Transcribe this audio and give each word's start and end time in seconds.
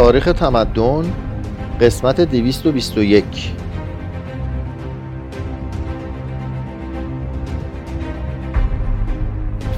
تاریخ 0.00 0.24
تمدن 0.24 1.12
قسمت 1.80 2.20
221 2.20 3.24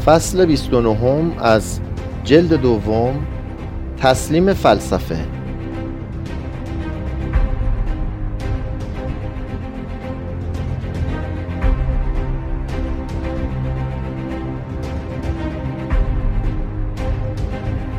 فصل 0.05 0.47
29 0.47 1.43
از 1.43 1.81
جلد 2.25 2.55
دوم 2.55 3.27
تسلیم 3.97 4.55
فلسفه. 4.55 5.19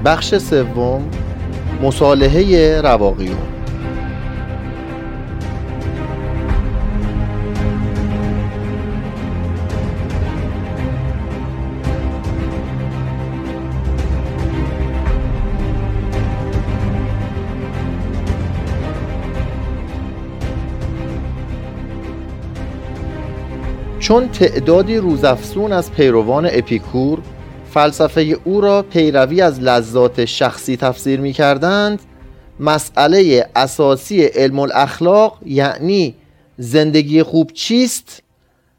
بخش 0.05 0.35
سوم 0.37 1.22
مصالحه 1.83 2.81
رواقیون 2.81 3.37
چون 23.99 24.27
تعدادی 24.27 24.97
روزافزون 24.97 25.71
از 25.71 25.91
پیروان 25.91 26.49
اپیکور 26.51 27.19
فلسفه 27.73 28.39
او 28.43 28.61
را 28.61 28.81
پیروی 28.81 29.41
از 29.41 29.59
لذات 29.59 30.25
شخصی 30.25 30.77
تفسیر 30.77 31.19
می 31.19 31.33
کردند 31.33 31.99
مسئله 32.59 33.49
اساسی 33.55 34.23
علم 34.23 34.59
الاخلاق 34.59 35.37
یعنی 35.45 36.15
زندگی 36.57 37.23
خوب 37.23 37.51
چیست؟ 37.51 38.23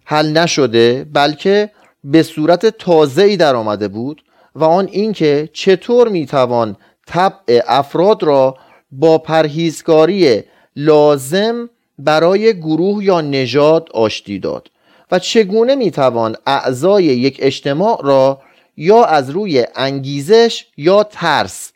حل 0.04 0.32
نشده 0.32 1.06
بلکه 1.12 1.70
به 2.04 2.22
صورت 2.22 2.66
تازه‌ای 2.66 3.36
در 3.36 3.56
آمده 3.56 3.88
بود 3.88 4.24
و 4.54 4.64
آن 4.64 4.88
اینکه 4.92 5.48
چطور 5.52 6.08
می‌توان 6.08 6.76
طبع 7.06 7.60
افراد 7.66 8.22
را 8.22 8.56
با 8.92 9.18
پرهیزکاری 9.18 10.42
لازم 10.76 11.70
برای 11.98 12.58
گروه 12.60 13.04
یا 13.04 13.20
نژاد 13.20 13.88
آشتی 13.94 14.38
داد 14.38 14.70
و 15.10 15.18
چگونه 15.18 15.74
می‌توان 15.74 16.36
اعضای 16.46 17.04
یک 17.04 17.36
اجتماع 17.42 18.00
را 18.04 18.40
یا 18.76 19.04
از 19.04 19.30
روی 19.30 19.66
انگیزش 19.74 20.66
یا 20.76 21.02
ترس. 21.02 21.72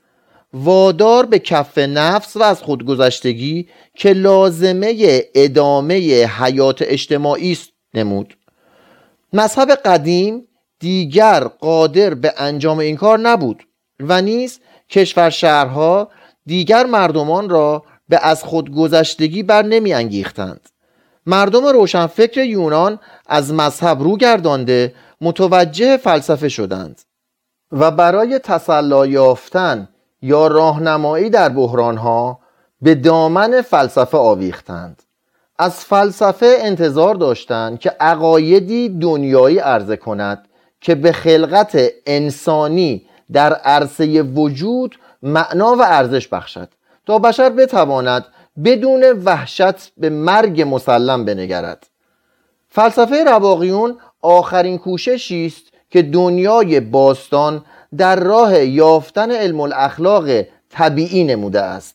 وادار 0.52 1.26
به 1.26 1.38
کف 1.38 1.78
نفس 1.78 2.36
و 2.36 2.42
از 2.42 2.62
خودگذشتگی 2.62 3.68
که 3.94 4.12
لازمه 4.12 5.22
ادامه 5.34 5.94
حیات 6.24 6.82
اجتماعی 6.82 7.52
است 7.52 7.68
نمود. 7.94 8.36
مذهب 9.32 9.70
قدیم 9.70 10.48
دیگر 10.80 11.44
قادر 11.44 12.14
به 12.14 12.34
انجام 12.36 12.78
این 12.78 12.96
کار 12.96 13.18
نبود 13.18 13.62
و 14.00 14.22
نیز 14.22 14.60
کشور 14.90 15.30
شهرها 15.30 16.10
دیگر 16.46 16.86
مردمان 16.86 17.48
را 17.48 17.84
به 18.08 18.26
از 18.26 18.44
خودگذشتگی 18.44 19.42
بر 19.42 19.62
نمی 19.62 19.92
انگیختند. 19.92 20.68
مردم 21.26 21.66
روشنفکر 21.66 22.44
یونان 22.44 22.98
از 23.26 23.52
مذهب 23.52 24.02
رو 24.02 24.16
گردانده 24.16 24.94
متوجه 25.20 25.96
فلسفه 25.96 26.48
شدند 26.48 27.00
و 27.72 27.90
برای 27.90 28.38
تسلا 28.38 29.06
یافتن 29.06 29.88
یا 30.22 30.46
راهنمایی 30.46 31.30
در 31.30 31.48
بحرانها 31.48 32.38
به 32.82 32.94
دامن 32.94 33.62
فلسفه 33.62 34.18
آویختند. 34.18 35.02
از 35.58 35.84
فلسفه 35.84 36.56
انتظار 36.60 37.14
داشتند 37.14 37.78
که 37.78 37.90
عقایدی 38.00 38.88
دنیایی 38.88 39.58
عرضه 39.58 39.96
کند 39.96 40.48
که 40.80 40.94
به 40.94 41.12
خلقت 41.12 41.78
انسانی 42.06 43.06
در 43.32 43.52
عرصه 43.52 44.22
وجود 44.22 44.98
معنا 45.22 45.74
و 45.74 45.82
ارزش 45.82 46.28
بخشد 46.28 46.68
تا 47.06 47.18
بشر 47.18 47.50
بتواند 47.50 48.24
بدون 48.64 49.04
وحشت 49.24 49.92
به 49.96 50.10
مرگ 50.10 50.62
مسلم 50.62 51.24
بنگرد. 51.24 51.86
فلسفه 52.68 53.24
رواقیون 53.24 53.98
آخرین 54.22 54.78
کوششی 54.78 55.46
است 55.46 55.62
که 55.90 56.02
دنیای 56.02 56.80
باستان 56.80 57.64
در 57.96 58.20
راه 58.20 58.64
یافتن 58.64 59.30
علم 59.30 59.60
الاخلاق 59.60 60.28
طبیعی 60.70 61.24
نموده 61.24 61.60
است. 61.60 61.94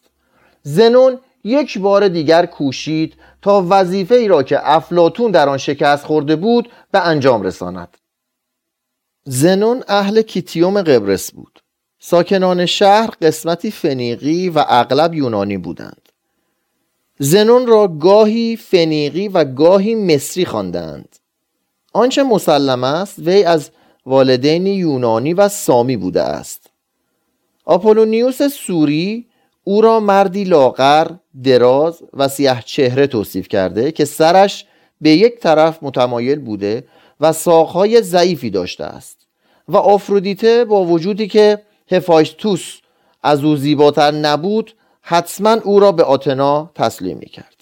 زنون 0.63 1.19
یک 1.43 1.79
بار 1.79 2.07
دیگر 2.07 2.45
کوشید 2.45 3.13
تا 3.41 3.65
وظیفه 3.69 4.15
ای 4.15 4.27
را 4.27 4.43
که 4.43 4.71
افلاتون 4.71 5.31
در 5.31 5.49
آن 5.49 5.57
شکست 5.57 6.05
خورده 6.05 6.35
بود 6.35 6.69
به 6.91 7.07
انجام 7.07 7.41
رساند. 7.41 7.97
زنون 9.25 9.83
اهل 9.87 10.21
کیتیوم 10.21 10.81
قبرس 10.81 11.31
بود. 11.31 11.59
ساکنان 11.99 12.65
شهر 12.65 13.09
قسمتی 13.21 13.71
فنیقی 13.71 14.49
و 14.49 14.65
اغلب 14.67 15.13
یونانی 15.13 15.57
بودند. 15.57 16.09
زنون 17.19 17.67
را 17.67 17.87
گاهی 17.87 18.55
فنیقی 18.55 19.27
و 19.27 19.43
گاهی 19.45 19.95
مصری 19.95 20.45
خواندند. 20.45 21.15
آنچه 21.93 22.23
مسلم 22.23 22.83
است 22.83 23.19
وی 23.19 23.43
از 23.43 23.69
والدین 24.05 24.67
یونانی 24.67 25.33
و 25.33 25.47
سامی 25.47 25.97
بوده 25.97 26.21
است. 26.21 26.69
آپولونیوس 27.65 28.41
سوری 28.41 29.27
او 29.63 29.81
را 29.81 29.99
مردی 29.99 30.43
لاغر 30.43 31.07
دراز 31.43 32.03
و 32.13 32.27
سیاه 32.27 32.61
چهره 32.61 33.07
توصیف 33.07 33.47
کرده 33.47 33.91
که 33.91 34.05
سرش 34.05 34.65
به 35.01 35.09
یک 35.09 35.39
طرف 35.39 35.79
متمایل 35.81 36.39
بوده 36.39 36.83
و 37.19 37.33
ساقهای 37.33 38.01
ضعیفی 38.01 38.49
داشته 38.49 38.83
است 38.83 39.17
و 39.67 39.77
آفرودیته 39.77 40.65
با 40.65 40.85
وجودی 40.85 41.27
که 41.27 41.61
هفایستوس 41.91 42.77
از 43.23 43.43
او 43.43 43.55
زیباتر 43.55 44.11
نبود 44.11 44.75
حتما 45.01 45.51
او 45.63 45.79
را 45.79 45.91
به 45.91 46.03
آتنا 46.03 46.71
تسلیم 46.75 47.17
می 47.17 47.25
کرد 47.25 47.55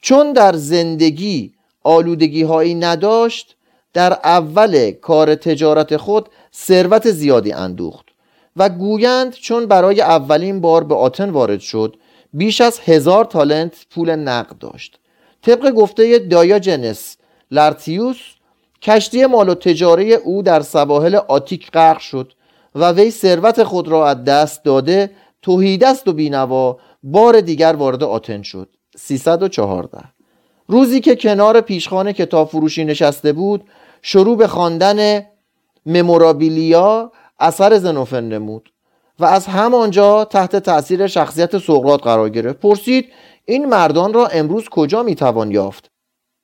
چون 0.00 0.32
در 0.32 0.56
زندگی 0.56 1.52
آلودگی 1.84 2.42
هایی 2.42 2.74
نداشت 2.74 3.56
در 3.92 4.12
اول 4.12 4.90
کار 4.90 5.34
تجارت 5.34 5.96
خود 5.96 6.28
ثروت 6.54 7.10
زیادی 7.10 7.52
اندوخت 7.52 8.06
و 8.56 8.68
گویند 8.68 9.32
چون 9.32 9.66
برای 9.66 10.00
اولین 10.00 10.60
بار 10.60 10.84
به 10.84 10.94
آتن 10.94 11.30
وارد 11.30 11.60
شد 11.60 11.96
بیش 12.32 12.60
از 12.60 12.80
هزار 12.80 13.24
تالنت 13.24 13.86
پول 13.90 14.10
نقد 14.10 14.58
داشت. 14.58 14.98
طبق 15.42 15.70
گفته 15.70 16.18
دایاجنس 16.18 17.16
لارتیوس 17.50 18.18
کشتی 18.82 19.26
مال 19.26 19.48
و 19.48 19.54
تجاره 19.54 20.04
او 20.04 20.42
در 20.42 20.60
سواحل 20.60 21.14
آتیک 21.14 21.70
غرق 21.70 21.98
شد 21.98 22.32
و 22.74 22.92
وی 22.92 23.10
ثروت 23.10 23.62
خود 23.62 23.88
را 23.88 24.08
از 24.08 24.24
دست 24.24 24.64
داده 24.64 25.10
توهیدست 25.42 26.08
و 26.08 26.12
بینوا 26.12 26.78
بار 27.02 27.40
دیگر 27.40 27.72
وارد 27.72 28.02
آتن 28.02 28.42
شد. 28.42 28.68
314 28.96 30.19
روزی 30.70 31.00
که 31.00 31.16
کنار 31.16 31.60
پیشخانه 31.60 32.12
کتاب 32.12 32.48
فروشی 32.48 32.84
نشسته 32.84 33.32
بود 33.32 33.64
شروع 34.02 34.36
به 34.36 34.46
خواندن 34.46 35.26
ممورابیلیا 35.86 37.12
اثر 37.40 37.78
زنوفن 37.78 38.24
نمود 38.24 38.72
و 39.18 39.24
از 39.24 39.46
همانجا 39.46 40.24
تحت 40.24 40.56
تاثیر 40.56 41.06
شخصیت 41.06 41.58
سقراط 41.58 42.02
قرار 42.02 42.28
گرفت. 42.28 42.60
پرسید 42.60 43.08
این 43.44 43.66
مردان 43.66 44.12
را 44.12 44.26
امروز 44.26 44.68
کجا 44.68 45.02
می‌توان 45.02 45.50
یافت؟ 45.50 45.90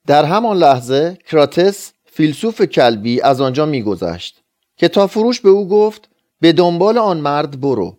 در 0.06 0.24
همان 0.24 0.56
لحظه 0.56 1.18
کراتس 1.30 1.92
فیلسوف 2.04 2.62
کلبی 2.62 3.20
از 3.20 3.40
آنجا 3.40 3.66
میگذشت. 3.66 4.42
کتاب 4.78 5.10
فروش 5.10 5.40
به 5.40 5.48
او 5.48 5.68
گفت 5.68 6.08
به 6.40 6.52
دنبال 6.52 6.98
آن 6.98 7.16
مرد 7.16 7.60
برو. 7.60 7.96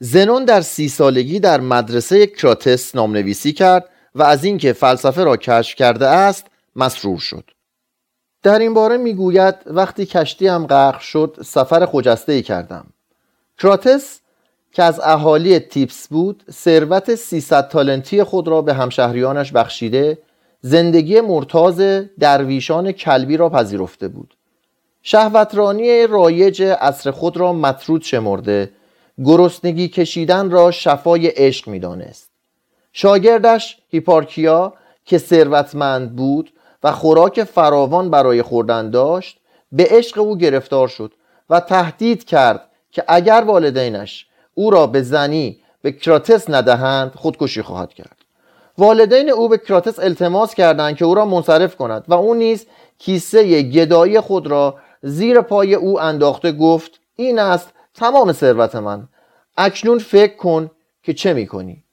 زنون 0.00 0.44
در 0.44 0.60
سی 0.60 0.88
سالگی 0.88 1.40
در 1.40 1.60
مدرسه 1.60 2.26
کراتس 2.26 2.94
نامنویسی 2.94 3.52
کرد 3.52 3.88
و 4.14 4.22
از 4.22 4.44
اینکه 4.44 4.72
فلسفه 4.72 5.24
را 5.24 5.36
کشف 5.36 5.74
کرده 5.74 6.06
است 6.06 6.46
مسرور 6.76 7.18
شد. 7.18 7.50
در 8.42 8.58
این 8.58 8.74
باره 8.74 8.96
می‌گوید 8.96 9.54
وقتی 9.66 10.06
کشتی 10.06 10.46
هم 10.46 10.66
غرق 10.66 11.00
شد 11.00 11.38
سفر 11.44 11.86
خجسته 11.86 12.32
ای 12.32 12.42
کردم. 12.42 12.86
کراتس 13.58 14.20
که 14.72 14.82
از 14.82 15.00
اهالی 15.00 15.58
تیپس 15.58 16.08
بود 16.08 16.44
ثروت 16.50 17.14
300 17.14 17.68
تالنتی 17.68 18.22
خود 18.22 18.48
را 18.48 18.62
به 18.62 18.74
همشهریانش 18.74 19.52
بخشیده 19.52 20.18
زندگی 20.60 21.20
مرتاز 21.20 21.80
درویشان 22.18 22.92
کلبی 22.92 23.36
را 23.36 23.48
پذیرفته 23.48 24.08
بود. 24.08 24.34
شهوترانی 25.02 26.06
رایج 26.06 26.62
عصر 26.62 27.10
خود 27.10 27.36
را 27.36 27.52
مطرود 27.52 28.02
شمرده 28.02 28.70
گرسنگی 29.24 29.88
کشیدن 29.88 30.50
را 30.50 30.70
شفای 30.70 31.26
عشق 31.26 31.68
می‌دانست. 31.68 32.30
شاگردش 32.92 33.78
هیپارکیا 33.88 34.74
که 35.04 35.18
ثروتمند 35.18 36.16
بود 36.16 36.52
و 36.82 36.92
خوراک 36.92 37.44
فراوان 37.44 38.10
برای 38.10 38.42
خوردن 38.42 38.90
داشت 38.90 39.40
به 39.72 39.86
عشق 39.90 40.18
او 40.18 40.36
گرفتار 40.36 40.88
شد 40.88 41.12
و 41.50 41.60
تهدید 41.60 42.24
کرد 42.24 42.68
که 42.90 43.04
اگر 43.08 43.44
والدینش 43.46 44.26
او 44.54 44.70
را 44.70 44.86
به 44.86 45.02
زنی 45.02 45.60
به 45.82 45.92
کراتس 45.92 46.50
ندهند 46.50 47.12
خودکشی 47.14 47.62
خواهد 47.62 47.94
کرد. 47.94 48.16
والدین 48.78 49.30
او 49.30 49.48
به 49.48 49.58
کراتس 49.58 49.98
التماس 49.98 50.54
کردند 50.54 50.96
که 50.96 51.04
او 51.04 51.14
را 51.14 51.24
منصرف 51.24 51.76
کند 51.76 52.04
و 52.08 52.14
او 52.14 52.34
نیز 52.34 52.66
کیسه 52.98 53.62
گدایی 53.62 54.20
خود 54.20 54.46
را 54.46 54.78
زیر 55.02 55.40
پای 55.40 55.74
او 55.74 56.00
انداخته 56.00 56.52
گفت 56.52 57.00
این 57.16 57.38
است 57.38 57.72
تمام 57.94 58.32
ثروت 58.32 58.76
من. 58.76 59.08
اکنون 59.56 59.98
فکر 59.98 60.36
کن 60.36 60.70
که 61.02 61.14
چه 61.14 61.32
می‌کنی؟ 61.32 61.84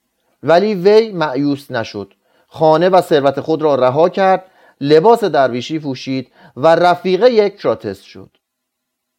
ولی 0.42 0.74
وی 0.74 1.12
معیوس 1.12 1.70
نشد. 1.70 2.14
خانه 2.46 2.88
و 2.88 3.00
ثروت 3.00 3.40
خود 3.40 3.62
را 3.62 3.74
رها 3.74 4.08
کرد 4.08 4.44
لباس 4.80 5.24
درویشی 5.24 5.78
پوشید 5.78 6.32
و 6.56 6.66
رفیقه 6.66 7.30
یک 7.30 7.56
کراتس 7.56 8.00
شد. 8.00 8.30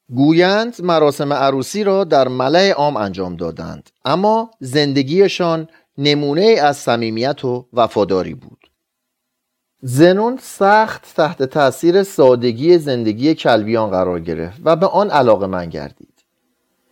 گویند 0.09 0.75
مراسم 0.81 1.33
عروسی 1.33 1.83
را 1.83 2.03
در 2.03 2.27
ملع 2.27 2.71
عام 2.71 2.97
انجام 2.97 3.35
دادند 3.35 3.89
اما 4.05 4.51
زندگیشان 4.59 5.67
نمونه 5.97 6.43
از 6.61 6.77
صمیمیت 6.77 7.45
و 7.45 7.67
وفاداری 7.73 8.33
بود. 8.33 8.71
زنون 9.81 10.39
سخت 10.41 11.13
تحت 11.15 11.43
تاثیر 11.43 12.03
سادگی 12.03 12.77
زندگی 12.77 13.35
کلبیان 13.35 13.89
قرار 13.89 14.19
گرفت 14.19 14.61
و 14.63 14.75
به 14.75 14.87
آن 14.87 15.09
علاقه 15.09 15.47
من 15.47 15.69
گردید. 15.69 16.23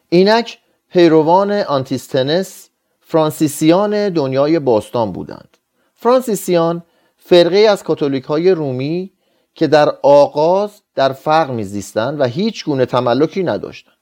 اینک 0.10 0.60
پیروان 0.90 1.52
آنتیستنس 1.52 2.70
فرانسیسیان 3.16 4.10
دنیای 4.10 4.60
باستان 4.60 5.12
بودند. 5.12 5.58
فرانسیسیان 5.94 6.84
فرقه 7.18 7.58
از 7.58 7.84
کاتولیک 7.84 8.24
های 8.24 8.52
رومی 8.52 9.12
که 9.54 9.68
در 9.68 9.90
آغاز 10.04 10.72
در 10.96 11.14
فقر 11.14 11.52
میزیستند 11.52 12.20
و 12.20 12.24
هیچ 12.24 12.66
گونه 12.66 12.86
تملکی 12.86 13.44
نداشتند. 13.44 13.96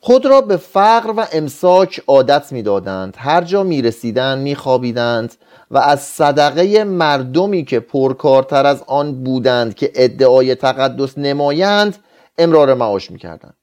خود 0.00 0.26
را 0.26 0.40
به 0.40 0.56
فقر 0.56 1.10
و 1.16 1.26
امساک 1.32 2.02
عادت 2.06 2.52
می‌دادند. 2.52 3.14
هر 3.18 3.40
جا 3.44 3.62
می 3.62 3.82
رسیدند 3.82 4.38
می 4.42 4.54
خوابیدند 4.54 5.34
و 5.70 5.78
از 5.78 6.00
صدقه 6.00 6.84
مردمی 6.84 7.64
که 7.64 7.80
پرکارتر 7.80 8.66
از 8.66 8.82
آن 8.86 9.24
بودند 9.24 9.74
که 9.74 9.92
ادعای 9.94 10.54
تقدس 10.54 11.18
نمایند 11.18 11.96
امرار 12.38 12.74
معاش 12.74 13.10
می 13.10 13.18
کردند 13.18 13.57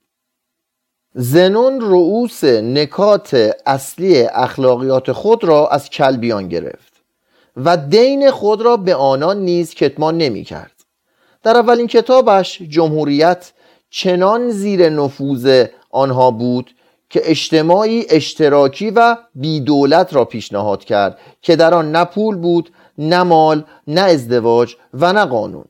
زنون 1.18 1.80
رؤوس 1.80 2.44
نکات 2.44 3.52
اصلی 3.66 4.22
اخلاقیات 4.22 5.12
خود 5.12 5.44
را 5.44 5.68
از 5.68 5.90
کلبیان 5.90 6.48
گرفت 6.48 6.92
و 7.56 7.76
دین 7.76 8.30
خود 8.30 8.62
را 8.62 8.76
به 8.76 8.94
آنان 8.94 9.36
نیز 9.40 9.74
کتمان 9.74 10.18
نمی 10.18 10.44
کرد 10.44 10.72
در 11.42 11.56
اولین 11.56 11.86
کتابش 11.86 12.62
جمهوریت 12.62 13.52
چنان 13.90 14.50
زیر 14.50 14.88
نفوذ 14.88 15.64
آنها 15.90 16.30
بود 16.30 16.70
که 17.10 17.20
اجتماعی 17.24 18.06
اشتراکی 18.10 18.90
و 18.90 19.16
بیدولت 19.34 20.14
را 20.14 20.24
پیشنهاد 20.24 20.84
کرد 20.84 21.18
که 21.42 21.56
در 21.56 21.74
آن 21.74 21.92
نه 21.92 22.04
پول 22.04 22.36
بود 22.36 22.70
نه 22.98 23.22
مال 23.22 23.64
نه 23.86 24.00
ازدواج 24.00 24.76
و 24.94 25.12
نه 25.12 25.24
قانون. 25.24 25.64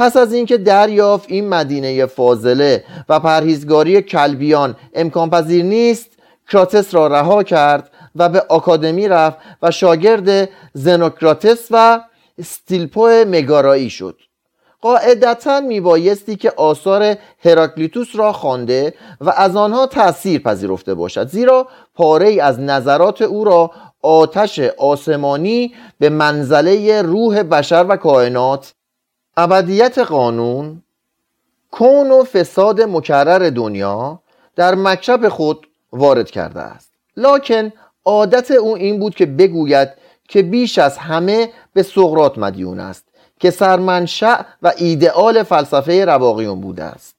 پس 0.00 0.16
از 0.16 0.32
اینکه 0.32 0.58
دریافت 0.58 1.24
این 1.28 1.48
مدینه 1.48 2.06
فاضله 2.06 2.84
و 3.08 3.20
پرهیزگاری 3.20 4.02
کلبیان 4.02 4.76
امکان 4.94 5.30
پذیر 5.30 5.64
نیست 5.64 6.10
کراتس 6.48 6.94
را 6.94 7.06
رها 7.06 7.42
کرد 7.42 7.90
و 8.16 8.28
به 8.28 8.44
آکادمی 8.48 9.08
رفت 9.08 9.38
و 9.62 9.70
شاگرد 9.70 10.48
زنوکراتس 10.72 11.68
و 11.70 12.00
ستیلپو 12.44 13.08
مگارایی 13.26 13.90
شد. 13.90 14.16
قاعدتا 14.82 15.60
میبایستی 15.60 16.36
که 16.36 16.52
آثار 16.56 17.16
هراکلیتوس 17.44 18.08
را 18.14 18.32
خوانده 18.32 18.94
و 19.20 19.30
از 19.30 19.56
آنها 19.56 19.86
تأثیر 19.86 20.42
پذیرفته 20.42 20.94
باشد 20.94 21.28
زیرا 21.28 21.68
پاره 21.94 22.28
ای 22.28 22.40
از 22.40 22.60
نظرات 22.60 23.22
او 23.22 23.44
را 23.44 23.70
آتش 24.02 24.58
آسمانی 24.78 25.74
به 25.98 26.08
منزله 26.08 27.02
روح 27.02 27.42
بشر 27.42 27.86
و 27.88 27.96
کائنات 27.96 28.74
ابدیت 29.42 29.98
قانون 29.98 30.82
کون 31.70 32.10
و 32.10 32.24
فساد 32.24 32.80
مکرر 32.80 33.50
دنیا 33.50 34.20
در 34.56 34.74
مکشب 34.74 35.28
خود 35.28 35.66
وارد 35.92 36.30
کرده 36.30 36.60
است. 36.60 36.90
لکن 37.16 37.72
عادت 38.04 38.50
او 38.50 38.76
این 38.76 38.98
بود 38.98 39.14
که 39.14 39.26
بگوید 39.26 39.88
که 40.28 40.42
بیش 40.42 40.78
از 40.78 40.98
همه 40.98 41.48
به 41.72 41.82
سقرات 41.82 42.38
مدیون 42.38 42.80
است 42.80 43.04
که 43.40 43.50
سرمنشأ 43.50 44.42
و 44.62 44.72
ایدئال 44.76 45.42
فلسفه 45.42 46.04
رواقیون 46.04 46.60
بوده 46.60 46.84
است. 46.84 47.16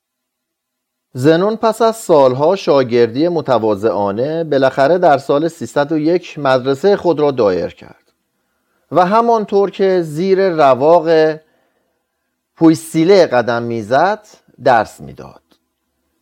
زنون 1.13 1.55
پس 1.55 1.81
از 1.81 1.95
سالها 1.95 2.55
شاگردی 2.55 3.27
متواضعانه 3.27 4.43
بالاخره 4.43 4.97
در 4.97 5.17
سال 5.17 5.47
301 5.47 6.39
مدرسه 6.39 6.95
خود 6.95 7.19
را 7.19 7.31
دایر 7.31 7.67
کرد 7.67 8.01
و 8.91 9.05
همانطور 9.05 9.71
که 9.71 10.01
زیر 10.01 10.49
رواق 10.49 11.09
پویسیله 12.61 13.25
قدم 13.25 13.63
می‌زد 13.63 14.27
درس 14.63 15.01
می‌داد. 15.01 15.41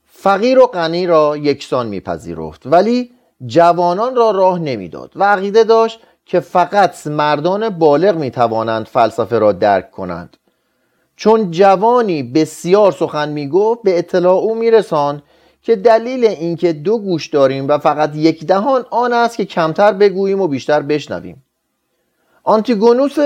فقیر 0.06 0.60
و 0.60 0.68
غنی 0.68 1.08
را 1.08 1.38
یکسان 1.38 1.88
میپذیرفت 1.88 2.62
ولی 2.66 3.12
جوانان 3.46 4.16
را 4.16 4.32
راه 4.32 4.60
نمی‌داد 4.60 5.12
و 5.16 5.24
عقیده 5.24 5.64
داشت 5.64 6.00
که 6.26 6.40
فقط 6.40 7.08
مردان 7.08 7.70
بالغ 7.70 8.18
می 8.18 8.32
توانند 8.32 8.86
فلسفه 8.86 9.40
را 9.40 9.52
درک 9.52 9.92
کنند. 9.92 10.38
چون 11.16 11.52
جوانی 11.52 12.24
بسیار 12.24 12.92
سخن 12.92 13.30
می 13.30 13.50
گفت 13.50 13.82
به 13.84 13.98
اطلاع 14.00 14.38
او 14.38 14.56
می 14.56 14.72
رسان 14.72 15.22
که 15.62 15.76
دلیل 15.76 16.26
اینکه 16.26 16.74
دو 16.74 16.98
گوش 16.98 17.28
داریم 17.28 17.68
و 17.68 17.78
فقط 17.78 18.16
یک 18.16 18.46
دهان 18.46 18.86
آن 18.92 19.14
است 19.14 19.38
که 19.38 19.46
کمتر 19.46 19.94
بگوییم 19.94 20.42
و 20.42 20.48
بیشتر 20.48 20.82
بشنویم. 20.82 21.44
آنتیگونوس 22.44 23.18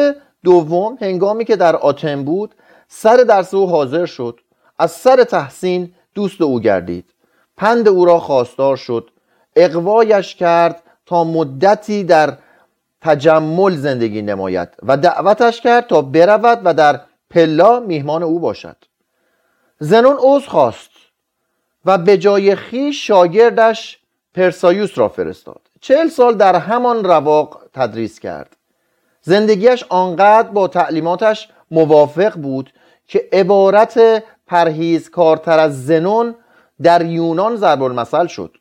دوم 0.43 0.97
هنگامی 1.01 1.45
که 1.45 1.55
در 1.55 1.75
آتن 1.75 2.23
بود 2.23 2.55
سر 2.87 3.17
درس 3.17 3.53
او 3.53 3.69
حاضر 3.69 4.05
شد. 4.05 4.39
از 4.79 4.91
سر 4.91 5.23
تحسین 5.23 5.93
دوست 6.15 6.41
او 6.41 6.59
گردید. 6.59 7.05
پند 7.57 7.87
او 7.87 8.05
را 8.05 8.19
خواستار 8.19 8.77
شد. 8.77 9.09
اقوایش 9.55 10.35
کرد 10.35 10.83
تا 11.05 11.23
مدتی 11.23 12.03
در 12.03 12.37
تجمل 13.01 13.75
زندگی 13.75 14.21
نماید 14.21 14.69
و 14.83 14.97
دعوتش 14.97 15.61
کرد 15.61 15.87
تا 15.87 16.01
برود 16.01 16.61
و 16.63 16.73
در 16.73 17.01
پلا 17.29 17.79
میهمان 17.79 18.23
او 18.23 18.39
باشد. 18.39 18.77
زنون 19.79 20.17
عوض 20.17 20.43
خواست 20.43 20.89
و 21.85 21.97
به 21.97 22.17
جای 22.17 22.55
خیش 22.55 23.07
شاگردش 23.07 23.99
پرسایوس 24.35 24.97
را 24.97 25.09
فرستاد. 25.09 25.61
چهل 25.81 26.07
سال 26.07 26.35
در 26.35 26.55
همان 26.55 27.03
رواق 27.03 27.61
تدریس 27.73 28.19
کرد. 28.19 28.55
زندگیش 29.21 29.83
آنقدر 29.89 30.49
با 30.49 30.67
تعلیماتش 30.67 31.49
موافق 31.73 32.33
بود 32.37 32.73
که 33.07 33.29
عبارت 33.33 34.23
کارتر 35.11 35.59
از 35.59 35.85
زنون 35.85 36.35
در 36.81 37.05
یونان 37.05 37.55
ضرب 37.55 37.83
المثل 37.83 38.27
شد. 38.27 38.51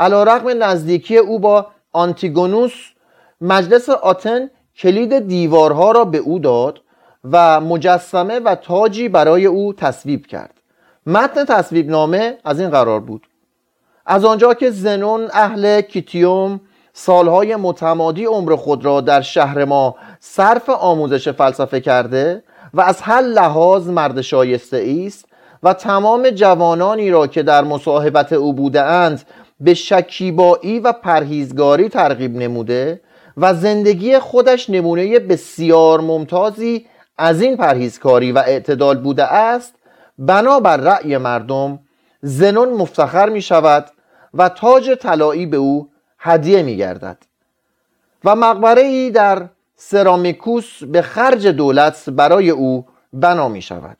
علا 0.00 0.22
رقم 0.22 0.62
نزدیکی 0.62 1.16
او 1.16 1.38
با 1.38 1.66
آنتیگونوس 1.92 2.72
مجلس 3.40 3.88
آتن 3.88 4.50
کلید 4.76 5.18
دیوارها 5.18 5.92
را 5.92 6.04
به 6.04 6.18
او 6.18 6.38
داد 6.38 6.80
و 7.30 7.60
مجسمه 7.60 8.40
و 8.40 8.54
تاجی 8.54 9.08
برای 9.08 9.46
او 9.46 9.72
تصویب 9.72 10.26
کرد. 10.26 10.54
متن 11.06 11.44
تصویب 11.44 11.90
نامه 11.90 12.38
از 12.44 12.60
این 12.60 12.70
قرار 12.70 13.00
بود. 13.00 13.26
از 14.06 14.24
آنجا 14.24 14.54
که 14.54 14.70
زنون 14.70 15.28
اهل 15.32 15.80
کیتیوم 15.80 16.60
سالهای 16.92 17.56
متمادی 17.56 18.24
عمر 18.24 18.56
خود 18.56 18.84
را 18.84 19.00
در 19.00 19.20
شهر 19.20 19.64
ما 19.64 19.96
صرف 20.20 20.70
آموزش 20.70 21.28
فلسفه 21.28 21.80
کرده 21.80 22.42
و 22.74 22.80
از 22.80 23.00
هر 23.00 23.20
لحاظ 23.20 23.88
مرد 23.88 24.20
شایسته 24.20 25.04
است 25.06 25.24
و 25.62 25.74
تمام 25.74 26.30
جوانانی 26.30 27.10
را 27.10 27.26
که 27.26 27.42
در 27.42 27.64
مصاحبت 27.64 28.32
او 28.32 28.52
بوده 28.52 28.82
اند 28.82 29.22
به 29.60 29.74
شکیبایی 29.74 30.80
و 30.80 30.92
پرهیزگاری 30.92 31.88
ترغیب 31.88 32.36
نموده 32.36 33.00
و 33.36 33.54
زندگی 33.54 34.18
خودش 34.18 34.70
نمونه 34.70 35.18
بسیار 35.18 36.00
ممتازی 36.00 36.86
از 37.18 37.42
این 37.42 37.56
پرهیزکاری 37.56 38.32
و 38.32 38.38
اعتدال 38.38 38.98
بوده 38.98 39.24
است. 39.24 39.74
بنابر 40.18 40.76
رأی 40.76 41.16
مردم 41.16 41.78
زنون 42.22 42.68
مفتخر 42.68 43.28
می 43.28 43.42
شود 43.42 43.86
و 44.34 44.48
تاج 44.48 44.90
طلایی 44.90 45.46
به 45.46 45.56
او 45.56 45.88
هدیه 46.18 46.62
می 46.62 46.76
گردد 46.76 47.18
و 48.24 48.36
مقبره 48.36 48.82
ای 48.82 49.10
در 49.10 49.48
سرامیکوس 49.76 50.84
به 50.84 51.02
خرج 51.02 51.46
دولت 51.46 52.10
برای 52.10 52.50
او 52.50 52.86
بنا 53.12 53.48
می 53.48 53.62
شود. 53.62 53.96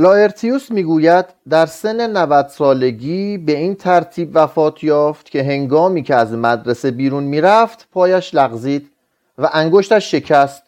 لاertius 0.00 0.70
می‌گوید 0.70 1.24
در 1.48 1.66
سن 1.66 2.16
90 2.16 2.48
سالگی 2.48 3.38
به 3.38 3.56
این 3.56 3.74
ترتیب 3.74 4.30
وفات 4.34 4.84
یافت 4.84 5.30
که 5.30 5.42
هنگامی 5.42 6.02
که 6.02 6.14
از 6.14 6.32
مدرسه 6.32 6.90
بیرون 6.90 7.24
می‌رفت 7.24 7.88
پایش 7.92 8.34
لغزید 8.34 8.90
و 9.38 9.50
انگشتش 9.52 10.10
شکست. 10.10 10.62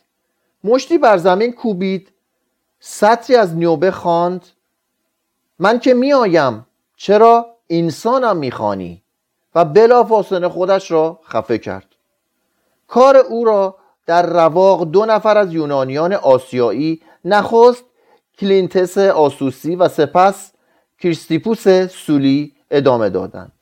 مشتی 0.64 0.98
بر 0.98 1.16
زمین 1.16 1.52
کوبید 1.52 2.08
سطری 2.80 3.36
از 3.36 3.56
نیوبه 3.56 3.90
خواند. 3.90 4.46
من 5.58 5.78
که 5.78 5.94
میآیم 5.94 6.66
چرا 6.96 7.46
این‌سانم 7.70 8.36
می‌خوانی 8.36 9.02
و 9.54 9.64
بلافاصله 9.64 10.48
خودش 10.48 10.90
را 10.90 11.20
خفه 11.28 11.58
کرد. 11.58 11.91
کار 12.92 13.16
او 13.16 13.44
را 13.44 13.76
در 14.06 14.26
رواق 14.26 14.84
دو 14.84 15.06
نفر 15.06 15.38
از 15.38 15.52
یونانیان 15.52 16.12
آسیایی 16.12 17.00
نخست 17.24 17.84
کلینتس 18.38 18.98
آسوسی 18.98 19.76
و 19.76 19.88
سپس 19.88 20.52
کریسیپوس 20.98 21.68
سولی 21.88 22.52
ادامه 22.70 23.08
دادند. 23.08 23.52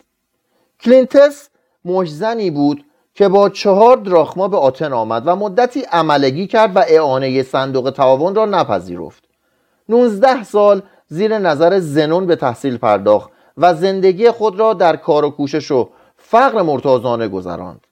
کلینتس 0.80 1.48
مشت‌زنی 1.84 2.50
بود 2.50 2.84
که 3.14 3.28
با 3.28 3.48
چهار 3.48 3.96
دراخما 3.96 4.48
به 4.48 4.56
آتن 4.56 4.92
آمد 4.92 5.22
و 5.26 5.36
مدتی 5.36 5.82
عملگی 5.92 6.46
کرد 6.46 6.76
و 6.76 6.84
اعانه 6.88 7.42
صندوق 7.42 7.90
تعاون 7.96 8.34
را 8.34 8.44
نپذیرفت. 8.46 9.24
19 9.88 10.44
سال 10.44 10.82
زیر 11.08 11.38
نظر 11.38 11.78
زنون 11.78 12.26
به 12.26 12.36
تحصیل 12.36 12.78
پرداخت 12.78 13.30
و 13.56 13.74
زندگی 13.74 14.30
خود 14.30 14.60
را 14.60 14.74
در 14.74 14.96
کار 14.96 15.24
و 15.24 15.30
کوشش 15.30 15.70
و 15.70 15.88
فقر 16.16 16.62
مرتاضانه 16.62 17.28
گذراند. 17.28 17.86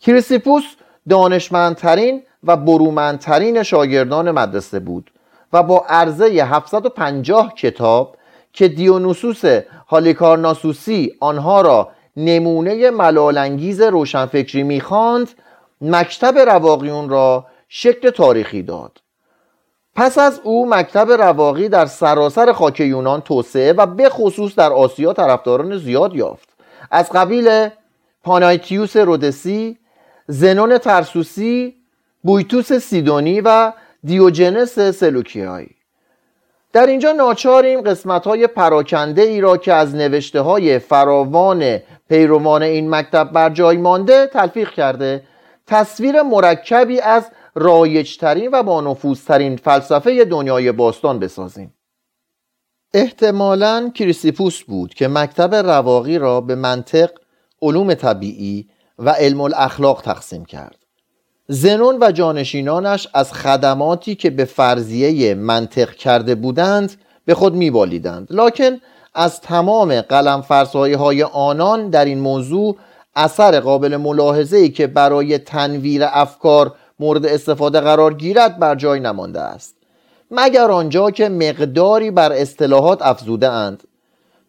کریسیپوس 0.00 0.64
دانشمندترین 1.08 2.22
و 2.44 2.56
برومندترین 2.56 3.62
شاگردان 3.62 4.30
مدرسه 4.30 4.80
بود 4.80 5.10
و 5.52 5.62
با 5.62 5.84
عرضه 5.88 6.24
750 6.24 7.54
کتاب 7.54 8.16
که 8.52 8.68
دیونوسوس 8.68 9.42
هالیکارناسوسی 9.88 11.14
آنها 11.20 11.60
را 11.60 11.90
نمونه 12.16 12.90
ملالانگیز 12.90 13.80
روشنفکری 13.80 14.62
می‌خواند 14.62 15.28
مکتب 15.80 16.38
رواقیون 16.38 17.08
را 17.08 17.46
شکل 17.68 18.10
تاریخی 18.10 18.62
داد. 18.62 19.00
پس 19.94 20.18
از 20.18 20.40
او 20.44 20.68
مکتب 20.68 21.12
رواقی 21.12 21.68
در 21.68 21.86
سراسر 21.86 22.52
خاک 22.52 22.80
یونان 22.80 23.20
توسعه 23.20 23.72
و 23.72 23.86
به 23.86 24.08
خصوص 24.08 24.54
در 24.54 24.72
آسیا 24.72 25.12
طرفداران 25.12 25.78
زیاد 25.78 26.16
یافت. 26.16 26.48
از 26.90 27.10
قبیل 27.12 27.68
پانایتیوس 28.24 28.96
رودسی 28.96 29.78
زنون 30.28 30.78
ترسوسی 30.78 31.74
بویتوس 32.22 32.72
سیدونی 32.72 33.40
و 33.40 33.72
دیوجنس 34.04 34.78
سلوکیایی 34.78 35.78
در 36.72 36.86
اینجا 36.86 37.12
ناچاریم 37.12 37.80
قسمت 37.80 38.26
های 38.26 38.46
پراکنده 38.46 39.22
ای 39.22 39.40
را 39.40 39.56
که 39.56 39.72
از 39.72 39.94
نوشته 39.94 40.40
های 40.40 40.78
فراوان 40.78 41.78
پیروان 42.08 42.62
این 42.62 42.90
مکتب 42.90 43.24
بر 43.32 43.50
جای 43.50 43.76
مانده 43.76 44.26
تلفیق 44.26 44.70
کرده. 44.70 45.22
تصویر 45.66 46.22
مرکبی 46.22 47.00
از 47.00 47.30
رایجترین 47.54 48.50
و 48.52 48.62
با 48.62 48.80
نفوذترین 48.80 49.56
فلسفه 49.56 50.24
دنیای 50.24 50.72
باستان 50.72 51.18
بسازیم. 51.18 51.74
احتمالا 52.94 53.90
کریسیپوس 53.94 54.62
بود 54.62 54.94
که 54.94 55.08
مکتب 55.08 55.54
رواقی 55.54 56.18
را 56.18 56.40
به 56.40 56.54
منطق 56.54 57.10
علوم 57.62 57.94
طبیعی 57.94 58.68
و 58.98 59.10
علم 59.10 59.40
الاخلاق 59.40 60.02
تقسیم 60.02 60.44
کرد. 60.44 60.76
زنون 61.48 61.98
و 62.00 62.12
جانشینانش 62.12 63.08
از 63.14 63.32
خدماتی 63.32 64.14
که 64.14 64.30
به 64.30 64.44
فرضیه 64.44 65.34
منطق 65.34 65.90
کرده 65.90 66.34
بودند 66.34 66.94
به 67.24 67.34
خود 67.34 67.54
میبالیدند. 67.54 68.26
لکن 68.30 68.80
از 69.14 69.40
تمام 69.40 70.00
قلم 70.00 70.40
های 70.74 71.22
آنان 71.22 71.90
در 71.90 72.04
این 72.04 72.18
موضوع 72.18 72.76
اثر 73.16 73.60
قابل 73.60 73.96
ملاحظه 73.96 74.56
ای 74.56 74.68
که 74.68 74.86
برای 74.86 75.38
تنویر 75.38 76.02
افکار 76.04 76.74
مورد 76.98 77.26
استفاده 77.26 77.80
قرار 77.80 78.14
گیرد 78.14 78.58
بر 78.58 78.74
جای 78.74 79.00
نمانده 79.00 79.40
است. 79.40 79.74
مگر 80.30 80.70
آنجا 80.70 81.10
که 81.10 81.28
مقداری 81.28 82.10
بر 82.10 82.32
اصطلاحات 82.32 83.02
افزوده 83.02 83.48
اند. 83.48 83.82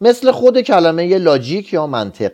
مثل 0.02 0.32
خود 0.32 0.62
کلمه 0.62 1.18
لاجیک 1.18 1.74
یا 1.74 1.88
منطق. 1.88 2.32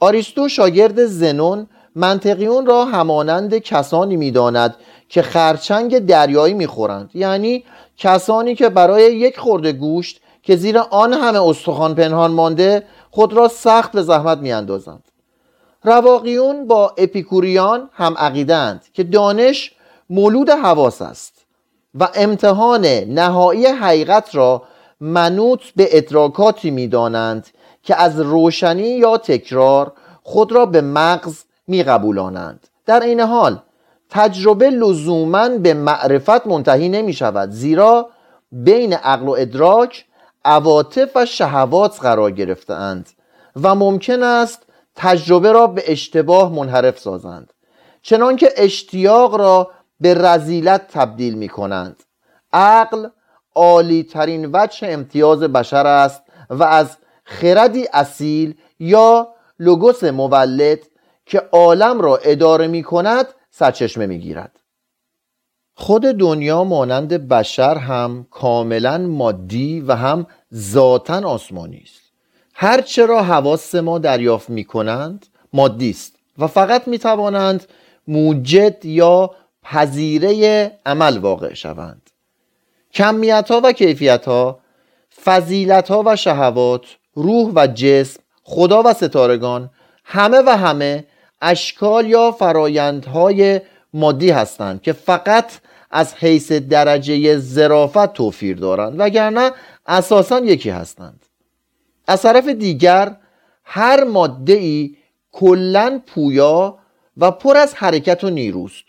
آریستو 0.00 0.48
شاگرد 0.48 1.06
زنون 1.06 1.66
منطقیون 1.94 2.66
را 2.66 2.84
همانند 2.84 3.58
کسانی 3.58 4.16
می‌داند 4.16 4.74
که 5.08 5.22
خرچنگ 5.22 5.98
دریایی 5.98 6.54
می‌خورند. 6.54 7.10
یعنی 7.14 7.64
کسانی 7.96 8.54
که 8.54 8.68
برای 8.68 9.16
یک 9.16 9.38
خورده 9.38 9.72
گوشت 9.72 10.20
که 10.42 10.56
زیر 10.56 10.78
آن 10.78 11.12
همه 11.12 11.42
استخوان 11.42 11.94
پنهان 11.94 12.30
مانده 12.30 12.82
خود 13.10 13.32
را 13.32 13.48
سخت 13.48 13.92
به 13.92 14.02
زحمت 14.02 14.38
میاندازند. 14.38 15.04
رواقیون 15.84 16.66
با 16.66 16.94
اپیکوریان 16.98 17.90
هم 17.92 18.14
عقیدند 18.18 18.84
که 18.92 19.04
دانش 19.04 19.72
مولود 20.10 20.50
حواس 20.50 21.02
است 21.02 21.46
و 21.94 22.08
امتحان 22.14 22.86
نهایی 22.86 23.66
حقیقت 23.66 24.34
را 24.34 24.62
منوط 25.00 25.62
به 25.76 25.88
ادراکاتی 25.96 26.70
می‌دانند 26.70 27.46
که 27.82 28.02
از 28.02 28.20
روشنی 28.20 28.88
یا 28.88 29.18
تکرار 29.18 29.92
خود 30.22 30.52
را 30.52 30.66
به 30.66 30.80
مغز 30.80 31.44
میقبولانند. 31.66 32.66
در 32.86 33.00
این 33.00 33.20
حال 33.20 33.58
تجربه 34.10 34.70
لزوما 34.70 35.48
به 35.48 35.74
معرفت 35.74 36.46
منتهی 36.46 36.88
نمی 36.88 37.12
شود 37.12 37.50
زیرا 37.50 38.10
بین 38.52 38.92
عقل 38.92 39.28
و 39.28 39.30
ادراک 39.30 40.04
عواطف 40.44 41.10
و 41.14 41.26
شهوات 41.26 42.00
قرار 42.00 42.30
گرفتهاند 42.30 43.10
و 43.62 43.74
ممکن 43.74 44.22
است 44.22 44.62
تجربه 44.94 45.52
را 45.52 45.66
به 45.66 45.82
اشتباه 45.92 46.52
منحرف 46.52 46.98
سازند 46.98 47.52
چنانکه 48.02 48.52
اشتیاق 48.56 49.34
را 49.34 49.70
به 50.00 50.14
رزیلت 50.14 50.88
تبدیل 50.88 51.34
می 51.34 51.48
کنند 51.48 52.02
عقل 52.52 53.08
عالی 53.54 54.02
ترین 54.02 54.50
وجه 54.52 54.88
امتیاز 54.88 55.40
بشر 55.40 55.86
است 55.86 56.22
و 56.50 56.62
از 56.62 56.96
خردی 57.24 57.86
اصیل 57.92 58.54
یا 58.78 59.28
لوگوس 59.58 60.04
مولد 60.04 60.78
که 61.26 61.42
عالم 61.52 62.00
را 62.00 62.16
اداره 62.16 62.66
می 62.66 62.82
کند 62.82 63.26
سرچشمه 63.50 64.06
می 64.06 64.18
گیرد. 64.18 64.60
خود 65.74 66.02
دنیا 66.02 66.64
مانند 66.64 67.28
بشر 67.28 67.74
هم 67.74 68.26
کاملا 68.30 68.98
مادی 68.98 69.80
و 69.80 69.94
هم 69.94 70.26
ذاتا 70.54 71.28
آسمانی 71.28 71.82
است. 71.84 72.12
هر 72.54 72.80
چرا 72.80 73.22
حواس 73.22 73.74
ما 73.74 73.98
دریافت 73.98 74.50
می 74.50 74.64
کنند 74.64 75.26
مادی 75.52 75.90
است 75.90 76.16
و 76.38 76.46
فقط 76.46 76.88
می 76.88 76.98
توانند 76.98 77.66
موجد 78.08 78.84
یا 78.84 79.30
پذیره 79.62 80.72
عمل 80.86 81.18
واقع 81.18 81.54
شوند. 81.54 82.09
کمیت 82.94 83.50
ها 83.50 83.60
و 83.64 83.72
کیفیت 83.72 84.24
ها 84.24 84.60
فضیلت 85.24 85.88
ها 85.88 86.02
و 86.06 86.16
شهوات 86.16 86.84
روح 87.14 87.52
و 87.54 87.66
جسم 87.66 88.20
خدا 88.42 88.82
و 88.82 88.92
ستارگان 88.92 89.70
همه 90.04 90.42
و 90.46 90.56
همه 90.56 91.04
اشکال 91.42 92.06
یا 92.06 92.30
فرایندهای 92.30 93.60
مادی 93.94 94.30
هستند 94.30 94.82
که 94.82 94.92
فقط 94.92 95.52
از 95.90 96.14
حیث 96.14 96.52
درجه 96.52 97.36
زرافت 97.36 98.12
توفیر 98.12 98.56
دارند 98.56 99.00
وگرنه 99.00 99.50
اساسا 99.86 100.38
یکی 100.38 100.70
هستند. 100.70 101.26
از 102.06 102.22
طرف 102.22 102.48
دیگر 102.48 103.16
هر 103.64 104.04
ماده 104.04 104.52
ای 104.52 104.96
کلا 105.32 106.00
پویا 106.06 106.78
و 107.16 107.30
پر 107.30 107.56
از 107.56 107.74
حرکت 107.74 108.24
و 108.24 108.30
نیروست. 108.30 108.84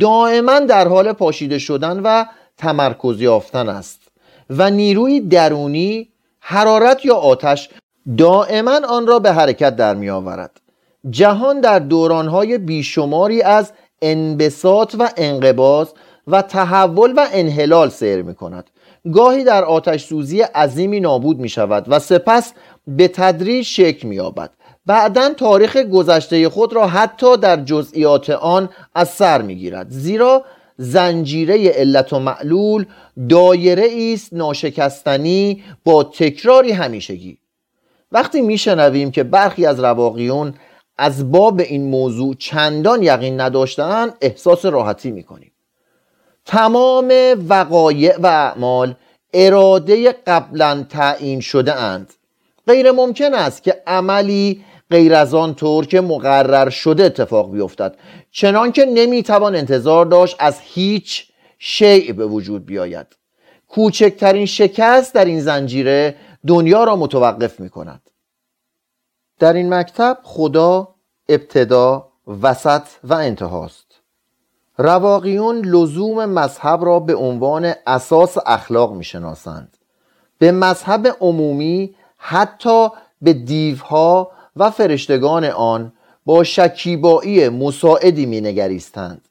دائما 0.00 0.58
در 0.58 0.88
حال 0.88 1.12
پاشیده 1.12 1.58
شدن 1.58 2.00
و 2.00 2.24
تمرکز 2.58 3.20
یافتن 3.20 3.68
است 3.68 4.00
و 4.50 4.70
نیروی 4.70 5.20
درونی 5.20 6.08
حرارت 6.40 7.04
یا 7.04 7.14
آتش 7.14 7.68
دائما 8.18 8.80
آن 8.88 9.06
را 9.06 9.18
به 9.18 9.32
حرکت 9.32 9.76
در 9.76 9.94
می 9.94 10.10
آورد. 10.10 10.60
جهان 11.10 11.60
در 11.60 11.78
دورانهای 11.78 12.58
بیشماری 12.58 13.42
از 13.42 13.72
انبساط 14.02 14.96
و 14.98 15.08
انقباز 15.16 15.92
و 16.26 16.42
تحول 16.42 17.12
و 17.16 17.26
انحلال 17.32 17.88
سیر 17.88 18.22
می 18.22 18.34
کند. 18.34 18.70
گاهی 19.12 19.44
در 19.44 19.64
آتش 19.64 20.04
سوزی 20.04 20.40
عظیمی 20.40 21.00
نابود 21.00 21.38
می 21.38 21.48
شود 21.48 21.84
و 21.88 21.98
سپس 21.98 22.52
به 22.86 23.08
تدریج 23.08 23.66
شکل 23.66 24.08
می 24.08 24.16
یابد. 24.16 24.50
بعدا 24.86 25.34
تاریخ 25.34 25.76
گذشته 25.76 26.48
خود 26.48 26.72
را 26.72 26.86
حتی 26.86 27.36
در 27.36 27.56
جزئیات 27.56 28.30
آن 28.30 28.68
از 28.94 29.08
سر 29.08 29.42
می 29.42 29.54
گیرد. 29.54 29.86
زیرا 29.90 30.44
زنجیره 30.76 31.68
علت 31.68 32.12
و 32.12 32.18
معلول 32.18 32.86
دایره 33.28 34.12
است 34.14 34.32
ناشکستنی 34.32 35.64
با 35.84 36.04
تکراری 36.04 36.72
همیشگی. 36.72 37.38
وقتی 38.12 38.40
میشنویم 38.40 39.10
که 39.10 39.22
برخی 39.22 39.66
از 39.66 39.80
رواقیون 39.80 40.54
از 40.98 41.32
باب 41.32 41.60
این 41.60 41.90
موضوع 41.90 42.34
چندان 42.34 43.02
یقین 43.02 43.40
نداشتن 43.40 44.10
احساس 44.20 44.64
راحتی 44.64 45.10
می‌کنیم. 45.10 45.52
تمام 46.44 47.12
وقایع 47.48 48.16
و 48.18 48.26
اعمال 48.26 48.94
اراده 49.34 50.12
قبلا 50.26 50.86
تعیین 50.90 51.40
شده 51.40 51.74
اند. 51.74 52.12
غیر 52.66 52.90
ممکن 52.90 53.34
است 53.34 53.62
که 53.62 53.82
عملی 53.86 54.64
غیر 54.90 55.14
از 55.14 55.34
آن 55.34 55.54
طور 55.54 55.86
که 55.86 56.00
مقرر 56.00 56.70
شده 56.70 57.04
اتفاق 57.04 57.52
بیفتد. 57.52 57.96
چنان 58.30 58.72
که 58.72 58.84
نمی‌توان 58.84 59.56
انتظار 59.56 60.06
داشت 60.06 60.36
از 60.38 60.58
هیچ 60.60 61.32
شیء 61.58 62.12
به 62.12 62.26
وجود 62.26 62.66
بیاید. 62.66 63.06
کوچکترین 63.68 64.46
شکست 64.46 65.14
در 65.14 65.24
این 65.24 65.40
زنجیره 65.40 66.16
دنیا 66.46 66.84
را 66.84 66.96
متوقف 66.96 67.60
می 67.60 67.70
کند 67.70 68.10
در 69.38 69.52
این 69.52 69.74
مکتب 69.74 70.18
خدا 70.22 70.88
ابتدا 71.28 72.08
وسط 72.42 72.82
و 73.04 73.14
انتهاست. 73.14 73.86
رواقیون 74.78 75.64
لزوم 75.64 76.24
مذهب 76.24 76.84
را 76.84 77.00
به 77.00 77.14
عنوان 77.14 77.72
اساس 77.86 78.36
اخلاق 78.46 78.92
می‌شناسند. 78.92 79.76
به 80.38 80.52
مذهب 80.52 81.16
عمومی 81.20 81.94
حتی 82.16 82.88
به 83.22 83.32
دیوها 83.32 84.30
و 84.56 84.70
فرشتگان 84.70 85.44
آن 85.44 85.92
با 86.26 86.44
شکیبایی 86.44 87.48
مساعدی 87.48 88.26
مینگریستند 88.26 89.28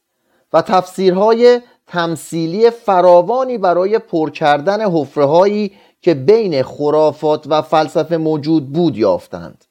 و 0.52 0.62
تفسیرهای 0.62 1.60
تمثیلی 1.86 2.70
فراوانی 2.70 3.58
برای 3.58 3.98
پر 3.98 4.30
کردن 4.30 4.90
حفرههایی 4.90 5.72
که 6.00 6.14
بین 6.14 6.62
خرافات 6.62 7.46
و 7.46 7.62
فلسفه 7.62 8.16
موجود 8.16 8.72
بود 8.72 8.96
یافتند 8.96 9.64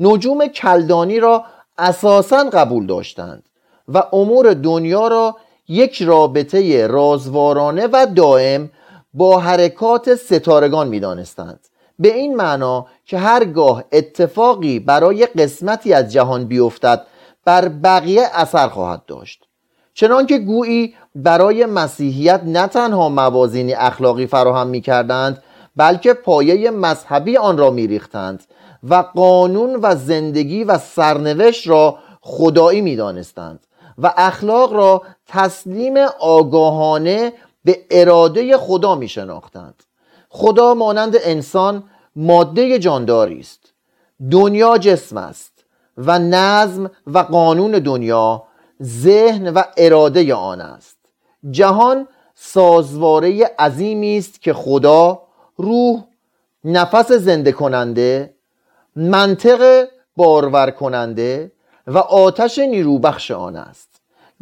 نجوم 0.00 0.46
کلدانی 0.46 1.20
را 1.20 1.44
اساسا 1.78 2.44
قبول 2.52 2.86
داشتند 2.86 3.48
و 3.88 4.02
امور 4.12 4.54
دنیا 4.54 5.08
را 5.08 5.36
یک 5.68 6.02
رابطه 6.02 6.86
رازوارانه 6.86 7.88
و 7.92 8.06
دائم 8.16 8.70
با 9.14 9.38
حرکات 9.38 10.14
ستارگان 10.14 10.88
می 10.88 11.00
دانستند. 11.00 11.60
به 11.98 12.14
این 12.14 12.36
معنا 12.36 12.86
که 13.04 13.18
هرگاه 13.18 13.84
اتفاقی 13.92 14.78
برای 14.78 15.26
قسمتی 15.26 15.92
از 15.92 16.12
جهان 16.12 16.44
بیفتد 16.44 17.06
بر 17.44 17.68
بقیه 17.68 18.22
اثر 18.32 18.68
خواهد 18.68 19.04
داشت. 19.06 19.44
چنانکه 19.94 20.38
گویی 20.38 20.94
برای 21.14 21.66
مسیحیت 21.66 22.40
نه 22.44 22.66
تنها 22.66 23.08
موازینی 23.08 23.74
اخلاقی 23.74 24.26
فراهم 24.26 24.66
می 24.66 24.80
کردند 24.80 25.42
بلکه 25.76 26.14
پایه 26.14 26.70
مذهبی 26.70 27.36
آن 27.36 27.58
را 27.58 27.70
می 27.70 27.86
ریختند 27.86 28.44
و 28.82 28.94
قانون 28.94 29.78
و 29.82 29.94
زندگی 29.96 30.64
و 30.64 30.78
سرنوشت 30.78 31.68
را 31.68 31.98
خدایی 32.20 32.80
می 32.80 32.96
دانستند 32.96 33.66
و 33.98 34.14
اخلاق 34.16 34.72
را 34.72 35.02
تسلیم 35.26 35.96
آگاهانه 36.20 37.32
به 37.64 37.78
اراده 37.90 38.56
خدا 38.56 38.94
می 38.94 39.08
شناختند 39.08 39.82
خدا 40.28 40.74
مانند 40.74 41.16
انسان 41.20 41.84
ماده 42.16 42.78
جانداری 42.78 43.40
است. 43.40 43.72
دنیا 44.30 44.78
جسم 44.78 45.16
است 45.16 45.64
و 45.96 46.18
نظم 46.18 46.90
و 47.06 47.18
قانون 47.18 47.70
دنیا 47.70 48.42
ذهن 48.82 49.48
و 49.48 49.62
اراده 49.76 50.34
آن 50.34 50.60
است. 50.60 50.96
جهان 51.50 52.08
سازواره 52.34 53.44
عظیمی 53.58 54.18
است 54.18 54.42
که 54.42 54.52
خدا 54.52 55.22
روح 55.56 56.04
نفس 56.64 57.12
زنده 57.12 57.52
کننده 57.52 58.34
منطق 58.96 59.88
بارور 60.16 60.70
کننده 60.70 61.52
و 61.86 61.98
آتش 61.98 62.58
نیروبخش 62.58 63.30
آن 63.30 63.56
است. 63.56 63.88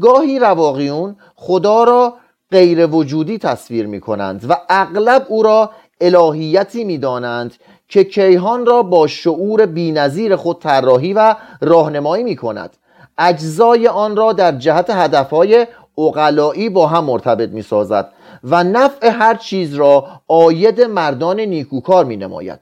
گاهی 0.01 0.39
رواقیون 0.39 1.17
خدا 1.37 1.85
را 1.85 2.15
غیر 2.51 2.87
وجودی 2.87 3.39
تصویر 3.39 3.87
می 3.87 4.01
کنند 4.01 4.45
و 4.49 4.57
اغلب 4.69 5.27
او 5.29 5.43
را 5.43 5.71
الهیتی 6.01 6.85
می 6.85 6.99
دانند 6.99 7.55
که 7.89 8.05
کیهان 8.05 8.67
را 8.67 8.83
با 8.83 9.07
شعور 9.07 9.67
بینظیر 9.67 10.37
خود 10.37 10.59
طراحی 10.59 11.13
و 11.13 11.35
راهنمایی 11.61 12.25
می 12.25 12.37
کند 12.37 12.77
اجزای 13.19 13.89
آن 13.89 14.17
را 14.17 14.33
در 14.33 14.53
جهت 14.53 14.91
هدفهای 14.91 15.67
اقلایی 15.99 16.69
با 16.69 16.87
هم 16.87 17.05
مرتبط 17.05 17.49
می 17.49 17.63
سازد 17.63 18.13
و 18.45 18.65
نفع 18.65 19.09
هر 19.09 19.35
چیز 19.35 19.75
را 19.75 20.07
عاید 20.29 20.81
مردان 20.81 21.41
نیکوکار 21.41 22.05
می 22.05 22.17
نماید 22.17 22.61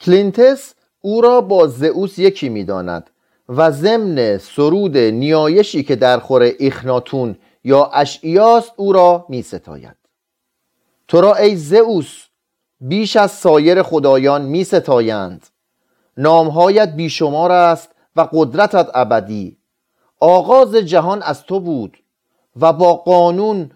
کلینتس 0.00 0.74
او 1.00 1.20
را 1.20 1.40
با 1.40 1.66
زئوس 1.66 2.18
یکی 2.18 2.48
می 2.48 2.64
داند 2.64 3.10
و 3.48 3.70
ضمن 3.70 4.38
سرود 4.38 4.96
نیایشی 4.96 5.82
که 5.82 5.96
در 5.96 6.18
خور 6.18 6.50
اخناتون 6.60 7.36
یا 7.64 7.84
اشعیاست 7.84 8.72
او 8.76 8.92
را 8.92 9.26
می 9.28 9.42
ستاید 9.42 9.96
تو 11.08 11.20
را 11.20 11.34
ای 11.34 11.56
زئوس 11.56 12.24
بیش 12.80 13.16
از 13.16 13.30
سایر 13.30 13.82
خدایان 13.82 14.42
می 14.42 14.64
ستایند 14.64 15.46
نامهایت 16.16 16.88
بیشمار 16.88 17.52
است 17.52 17.90
و 18.16 18.28
قدرتت 18.32 18.88
ابدی. 18.94 19.56
آغاز 20.20 20.74
جهان 20.74 21.22
از 21.22 21.42
تو 21.42 21.60
بود 21.60 21.98
و 22.60 22.72
با 22.72 22.94
قانون 22.94 23.70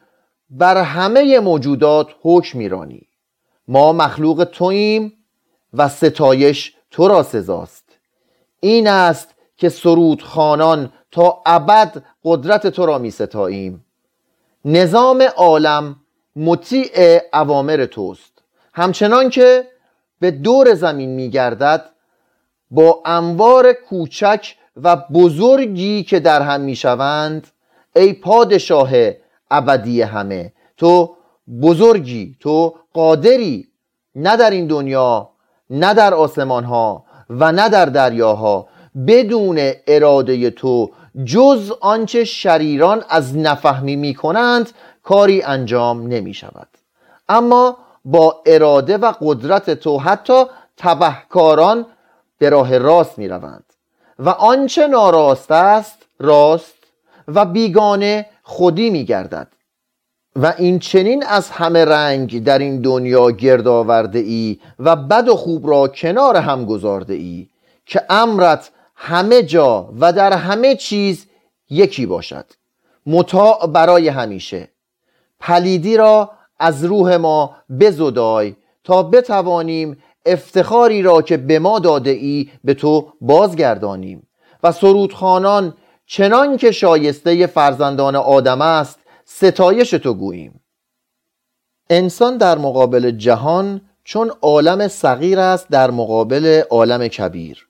بر 0.50 0.76
همه 0.76 1.40
موجودات 1.40 2.08
حکم 2.22 2.58
میرانی. 2.58 3.08
ما 3.68 3.92
مخلوق 3.92 4.48
توییم 4.52 5.12
و 5.74 5.88
ستایش 5.88 6.74
تو 6.90 7.08
را 7.08 7.22
سزاست. 7.22 7.84
این 8.60 8.88
است 8.88 9.34
که 9.56 9.68
سرود 9.68 10.22
خانان 10.22 10.92
تا 11.12 11.42
ابد 11.46 12.02
قدرت 12.24 12.66
تو 12.66 12.86
را 12.86 12.98
می 12.98 13.10
ستاییم. 13.10 13.84
نظام 14.64 15.22
عالم 15.36 15.96
مطیع 16.36 17.20
اوامر 17.32 17.84
توست. 17.84 18.32
همچنان 18.74 19.30
که 19.30 19.66
به 20.20 20.30
دور 20.30 20.74
زمین 20.74 21.10
می 21.10 21.30
گردد 21.30 21.84
با 22.70 23.02
انوار 23.04 23.72
کوچک 23.72 24.54
و 24.82 24.96
بزرگی 24.96 26.02
که 26.02 26.20
در 26.20 26.42
هم 26.42 26.60
می 26.60 26.76
شوند 26.76 27.46
ای 27.96 28.12
پادشاه 28.12 28.90
ابدی 29.50 30.02
همه 30.02 30.52
تو 30.76 31.16
بزرگی 31.62 32.36
تو 32.40 32.74
قادری 32.92 33.68
نه 34.14 34.36
در 34.36 34.50
این 34.50 34.66
دنیا 34.66 35.30
نه 35.70 35.94
در 35.94 36.14
آسمان 36.14 36.64
ها 36.64 37.04
و 37.30 37.52
نه 37.52 37.68
در 37.68 37.84
دریاها 37.84 38.68
بدون 39.06 39.72
اراده 39.86 40.50
تو 40.50 40.90
جز 41.24 41.72
آنچه 41.80 42.24
شریران 42.24 43.04
از 43.08 43.36
نفهمی 43.36 43.96
می 43.96 44.14
کنند 44.14 44.70
کاری 45.02 45.42
انجام 45.42 46.06
نمی 46.06 46.34
شود 46.34 46.68
اما 47.28 47.76
با 48.04 48.42
اراده 48.46 48.96
و 48.96 49.12
قدرت 49.20 49.70
تو 49.70 49.98
حتی 49.98 50.44
تبهکاران 50.76 51.86
به 52.38 52.50
راه 52.50 52.78
راست 52.78 53.18
می 53.18 53.28
روند 53.28 53.64
و 54.18 54.28
آنچه 54.28 54.86
ناراست 54.86 55.50
است 55.50 56.06
راست 56.20 56.74
و 57.28 57.44
بیگانه 57.44 58.26
خودی 58.42 58.90
می 58.90 59.04
گردد 59.04 59.48
و 60.36 60.54
این 60.58 60.78
چنین 60.78 61.26
از 61.26 61.50
همه 61.50 61.84
رنگ 61.84 62.44
در 62.44 62.58
این 62.58 62.80
دنیا 62.80 63.30
گرد 63.30 63.68
آورده 63.68 64.18
ای 64.18 64.58
و 64.78 64.96
بد 64.96 65.28
و 65.28 65.36
خوب 65.36 65.70
را 65.70 65.88
کنار 65.88 66.36
هم 66.36 66.64
گذارده 66.64 67.14
ای 67.14 67.48
که 67.86 68.02
امرت 68.10 68.70
همه 69.00 69.42
جا 69.42 69.92
و 70.00 70.12
در 70.12 70.32
همه 70.32 70.74
چیز 70.74 71.26
یکی 71.70 72.06
باشد. 72.06 72.44
مطاع 73.06 73.66
برای 73.66 74.08
همیشه. 74.08 74.68
پلیدی 75.40 75.96
را 75.96 76.30
از 76.58 76.84
روح 76.84 77.16
ما 77.16 77.56
بزدای 77.80 78.56
تا 78.84 79.02
بتوانیم 79.02 80.02
افتخاری 80.26 81.02
را 81.02 81.22
که 81.22 81.36
به 81.36 81.58
ما 81.58 81.78
داده 81.78 82.10
ای 82.10 82.50
به 82.64 82.74
تو 82.74 83.12
بازگردانیم. 83.20 84.28
و 84.62 84.72
سرودخانان 84.72 85.74
چنان 86.06 86.56
که 86.56 86.70
شایسته 86.70 87.46
فرزندان 87.46 88.16
آدم 88.16 88.60
است 88.60 88.98
ستایش 89.24 89.90
تو 89.90 90.14
گوییم. 90.14 90.60
انسان 91.90 92.36
در 92.36 92.58
مقابل 92.58 93.10
جهان 93.10 93.80
چون 94.04 94.32
عالم 94.42 94.88
صغیر 94.88 95.40
است 95.40 95.68
در 95.68 95.90
مقابل 95.90 96.62
عالم 96.70 97.08
کبیر. 97.08 97.67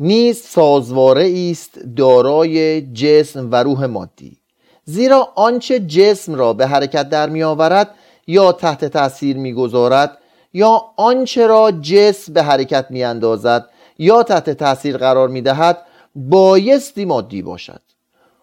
نیز 0.00 0.42
سازواره 0.42 1.50
است 1.50 1.78
دارای 1.96 2.82
جسم 2.82 3.48
و 3.50 3.62
روح 3.62 3.86
مادی. 3.86 4.36
زیرا 4.84 5.28
آنچه 5.34 5.80
جسم 5.80 6.34
را 6.34 6.52
به 6.52 6.66
حرکت 6.66 7.08
در 7.08 7.28
می 7.28 7.42
آورد 7.42 7.94
یا 8.26 8.52
تحت 8.52 8.84
تاثیر 8.84 9.36
می‌گذارد 9.36 10.18
یا 10.52 10.82
آنچه 10.96 11.46
را 11.46 11.70
جسم 11.70 12.32
به 12.32 12.42
حرکت 12.42 12.86
می 12.90 13.04
اندازد 13.04 13.66
یا 13.98 14.22
تحت 14.22 14.50
تاثیر 14.50 14.96
قرار 14.96 15.28
می 15.28 15.42
دهد 15.42 15.78
بایستی 16.14 17.04
مادی 17.04 17.42
باشد. 17.42 17.80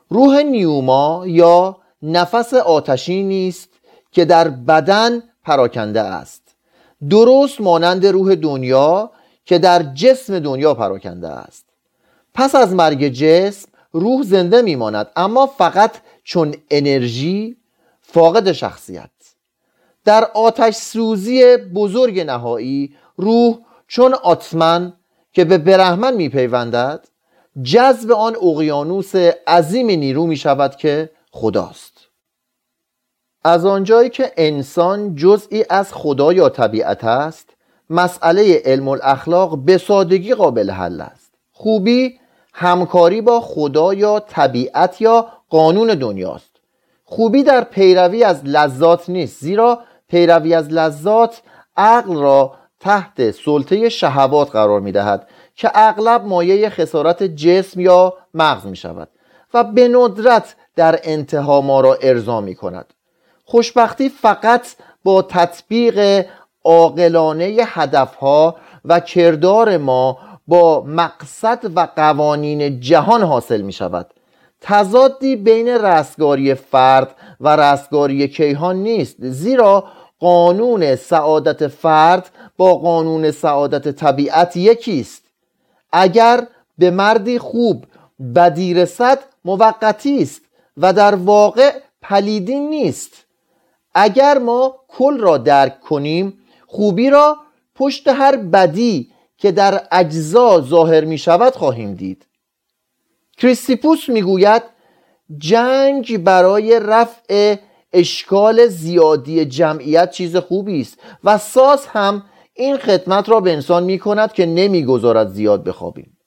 روح 0.09 0.41
نیوما 0.41 1.23
یا 1.27 1.77
نفس 2.01 2.53
آتشی 2.53 3.23
نیست 3.23 3.69
که 4.11 4.25
در 4.25 4.49
بدن 4.49 5.23
پراکنده 5.43 6.01
است. 6.01 6.41
درست 7.09 7.61
مانند 7.61 8.05
روح 8.05 8.35
دنیا 8.35 9.11
که 9.47 9.59
در 9.59 9.83
جسم 9.83 10.39
دنیا 10.39 10.73
پراکنده 10.73 11.27
است. 11.27 11.65
پس 12.33 12.55
از 12.55 12.73
مرگ 12.73 13.07
جسم 13.07 13.69
روح 13.91 14.23
زنده 14.23 14.61
میماند 14.61 15.07
اما 15.15 15.45
فقط 15.45 15.91
چون 16.23 16.55
انرژی 16.71 17.57
فاقد 18.01 18.51
شخصیت. 18.51 19.09
در 20.05 20.23
آتش 20.33 20.75
سوزی 20.75 21.57
بزرگ 21.57 22.19
نهایی 22.19 22.95
روح 23.17 23.57
چون 23.87 24.13
آتمن 24.13 24.93
که 25.33 25.45
به 25.45 25.57
برهمن 25.57 26.13
میپیوندد 26.13 27.07
جذب 27.63 28.11
آن 28.11 28.35
اقیانوس 28.35 29.15
عظیم 29.47 29.87
نیرو 29.87 30.25
می 30.25 30.37
شود 30.37 30.75
که 30.75 31.09
خداست. 31.31 31.93
از 33.43 33.65
آنجایی 33.65 34.09
که 34.09 34.31
انسان 34.37 35.15
جزئی 35.15 35.65
از 35.69 35.93
خدا 35.93 36.33
یا 36.33 36.49
طبیعت 36.49 37.03
است 37.03 37.56
مسئله 37.89 38.61
علم 38.65 38.87
الاخلاق 38.87 39.57
به 39.57 39.77
سادگی 39.77 40.33
قابل 40.33 40.71
حل 40.71 41.01
است. 41.01 41.31
خوبی 41.51 42.19
همکاری 42.53 43.21
با 43.21 43.41
خدا 43.41 43.93
یا 43.93 44.19
طبیعت 44.19 45.01
یا 45.01 45.27
قانون 45.49 45.87
دنیاست. 45.87 46.57
خوبی 47.03 47.43
در 47.43 47.63
پیروی 47.63 48.23
از 48.23 48.45
لذات 48.45 49.09
نیست 49.09 49.41
زیرا 49.41 49.79
پیروی 50.07 50.53
از 50.53 50.69
لذات 50.69 51.41
عقل 51.77 52.15
را 52.15 52.53
تحت 52.79 53.31
سلطه 53.31 53.89
شهوات 53.89 54.51
قرار 54.51 54.79
می 54.79 54.91
دهد 54.91 55.27
که 55.55 55.71
اغلب 55.75 56.25
مایه 56.25 56.69
خسارت 56.69 57.23
جسم 57.23 57.79
یا 57.79 58.13
مغز 58.33 58.65
می 58.65 58.75
شود 58.75 59.09
و 59.53 59.63
به 59.63 59.87
ندرت 59.87 60.55
در 60.75 60.99
انتها 61.03 61.61
ما 61.61 61.81
را 61.81 61.97
ارضا 62.01 62.41
می 62.41 62.55
کند 62.55 62.93
خوشبختی 63.45 64.09
فقط 64.09 64.67
با 65.03 65.21
تطبیق 65.21 66.25
عاقلانه 66.67 67.57
هدفها 67.65 68.55
و 68.85 68.99
کردار 68.99 69.77
ما 69.77 70.17
با 70.47 70.83
مقصد 70.87 71.59
و 71.75 71.87
قوانین 71.95 72.79
جهان 72.79 73.23
حاصل 73.23 73.61
می 73.61 73.73
شود 73.73 74.07
تضادی 74.61 75.35
بین 75.35 75.67
رستگاری 75.67 76.53
فرد 76.53 77.15
و 77.41 77.55
رستگاری 77.55 78.27
کیهان 78.27 78.75
نیست 78.75 79.15
زیرا 79.19 79.83
قانون 80.19 80.95
سعادت 80.95 81.67
فرد 81.67 82.29
با 82.57 82.75
قانون 82.75 83.31
سعادت 83.31 83.91
طبیعت 83.91 84.57
یکی 84.57 84.99
است 84.99 85.23
اگر 85.91 86.47
به 86.77 86.91
مردی 86.91 87.39
خوب 87.39 87.85
بدی 88.35 88.73
رسد 88.73 89.19
موقتی 89.45 90.21
است 90.21 90.41
و 90.77 90.93
در 90.93 91.15
واقع 91.15 91.71
پلیدی 92.01 92.59
نیست. 92.59 93.25
اگر 93.93 94.37
ما 94.37 94.75
کل 94.87 95.19
را 95.19 95.37
درک 95.37 95.81
کنیم 95.81 96.39
خوبی 96.67 97.09
را 97.09 97.37
پشت 97.75 98.07
هر 98.07 98.35
بدی 98.35 99.11
که 99.37 99.51
در 99.51 99.87
اجزا 99.91 100.61
ظاهر 100.61 101.05
می 101.05 101.17
شود 101.17 101.55
خواهیم 101.55 101.93
دید. 101.93 102.25
کریستیپوس 103.37 104.09
می‌گوید 104.09 104.63
جنگ 105.37 106.23
برای 106.23 106.79
رفع 106.79 107.55
اشکال 107.93 108.67
زیادی 108.67 109.45
جمعیت 109.45 110.11
چیز 110.11 110.35
خوبی 110.35 110.81
است 110.81 110.99
و 111.23 111.37
ساز 111.37 111.85
هم 111.85 112.23
این 112.53 112.77
خدمت 112.77 113.29
را 113.29 113.39
به 113.39 113.53
انسان 113.53 113.83
می 113.83 113.99
کند 113.99 114.33
که 114.33 114.45
نمی‌گذارد 114.45 115.29
زیاد 115.29 115.63
بخوابیم. 115.63 116.17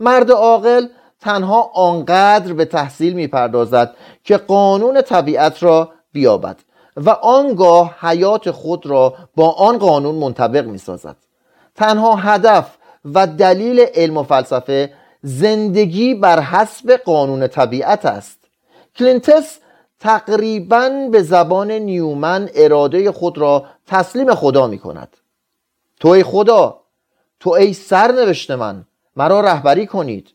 مرد 0.00 0.30
عاقل 0.30 0.86
تنها 1.20 1.70
آنقدر 1.74 2.52
به 2.52 2.64
تحصیل 2.64 3.12
می 3.12 3.26
پردازد 3.26 3.96
که 4.24 4.36
قانون 4.36 5.02
طبیعت 5.02 5.62
را 5.62 5.92
بیابد. 6.12 6.56
و 6.96 7.10
آنگاه 7.10 7.96
حیات 8.00 8.50
خود 8.50 8.86
را 8.86 9.14
با 9.36 9.50
آن 9.50 9.78
قانون 9.78 10.14
منطبق 10.14 10.66
می 10.66 10.78
سازد 10.78 11.16
تنها 11.74 12.16
هدف 12.16 12.76
و 13.14 13.26
دلیل 13.26 13.80
علم 13.80 14.16
و 14.16 14.22
فلسفه 14.22 14.92
زندگی 15.22 16.14
بر 16.14 16.40
حسب 16.40 17.00
قانون 17.04 17.46
طبیعت 17.46 18.04
است. 18.04 18.38
کلینتس 18.96 19.58
تقریبا 20.00 21.08
به 21.12 21.22
زبان 21.22 21.70
نیومن 21.70 22.48
اراده 22.54 23.12
خود 23.12 23.38
را 23.38 23.64
تسلیم 23.86 24.34
خدا 24.34 24.66
می 24.66 24.78
کند 24.78 25.16
تو 26.00 26.08
ای 26.08 26.22
خدا 26.22 26.80
تو 27.40 27.50
ای 27.50 27.72
سرنوشت 27.72 28.50
من 28.50 28.84
مرا 29.16 29.40
رهبری 29.40 29.86
کنید. 29.86 30.28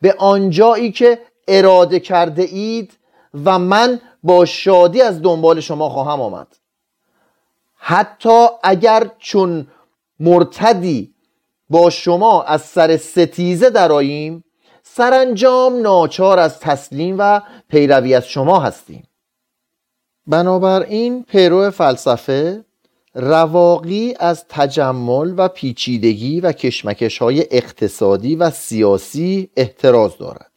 به 0.00 0.14
آنجایی 0.18 0.92
که 0.92 1.18
اراده 1.48 2.00
کرده 2.00 2.42
اید 2.42 2.92
و 3.44 3.58
من 3.58 4.00
با 4.24 4.44
شادی 4.44 5.02
از 5.02 5.22
دنبال 5.22 5.60
شما 5.60 5.88
خواهم 5.88 6.20
آمد. 6.20 6.46
حتی 7.74 8.46
اگر 8.62 9.10
چون 9.18 9.66
مرتدی 10.20 11.14
با 11.70 11.90
شما 11.90 12.42
از 12.42 12.62
سر 12.62 12.96
ستیزه 12.96 13.70
دراییم 13.70 14.44
سرانجام 14.82 15.80
ناچار 15.80 16.38
از 16.38 16.60
تسلیم 16.60 17.16
و 17.18 17.40
پیروی 17.68 18.14
از 18.14 18.28
شما 18.28 18.60
هستیم. 18.60 19.08
بنابراین 20.26 21.22
پیرو 21.22 21.70
فلسفه 21.70 22.64
رواقی 23.14 24.14
از 24.20 24.44
تجمل 24.48 25.34
و 25.36 25.48
پیچیدگی 25.48 26.40
و 26.40 26.52
کشمکش 26.52 27.18
های 27.18 27.46
اقتصادی 27.50 28.36
و 28.36 28.50
سیاسی 28.50 29.50
احتراز 29.56 30.18
دارد. 30.18 30.50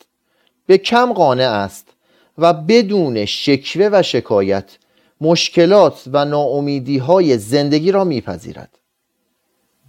به 0.66 0.78
کم 0.78 1.14
قانع 1.14 1.50
است 1.50 1.97
و 2.38 2.54
بدون 2.54 3.26
شکوه 3.26 3.90
و 3.92 4.04
شکایت 4.04 4.78
مشکلات 5.22 6.04
و 6.14 6.26
ناامیدی 6.26 6.98
های 6.98 7.38
زندگی 7.38 7.92
را 7.92 8.04
میپذیرد. 8.04 8.80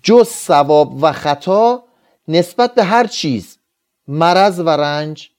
جز 0.02 0.28
ثواب 0.28 1.02
و 1.02 1.12
خطا 1.12 1.84
نسبت 2.28 2.74
به 2.74 2.84
هر 2.84 3.06
چیز 3.06 3.58
مرض 4.08 4.60
و 4.60 4.68
رنج 4.68 5.30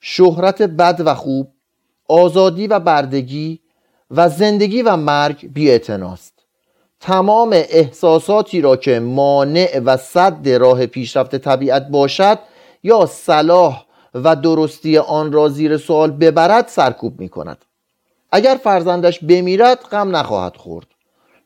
شهرت 0.00 0.62
بد 0.62 1.02
و 1.04 1.14
خوب 1.14 1.52
آزادی 2.08 2.66
و 2.66 2.80
بردگی 2.80 3.60
و 4.10 4.28
زندگی 4.28 4.82
و 4.82 4.96
مرگ 4.96 5.52
بی 5.52 5.78
تمام 7.00 7.50
احساساتی 7.52 8.60
را 8.60 8.76
که 8.76 9.00
مانع 9.00 9.80
و 9.84 9.96
صد 9.96 10.48
راه 10.48 10.86
پیشرفت 10.86 11.36
طبیعت 11.36 11.88
باشد 11.88 12.38
یا 12.82 13.06
صلاح 13.06 13.86
و 14.14 14.36
درستی 14.36 14.98
آن 14.98 15.32
را 15.32 15.48
زیر 15.48 15.76
سوال 15.76 16.10
ببرد 16.10 16.68
سرکوب 16.68 17.20
می 17.20 17.28
کند 17.28 17.64
اگر 18.32 18.60
فرزندش 18.64 19.18
بمیرد 19.24 19.80
غم 19.80 20.16
نخواهد 20.16 20.56
خورد 20.56 20.86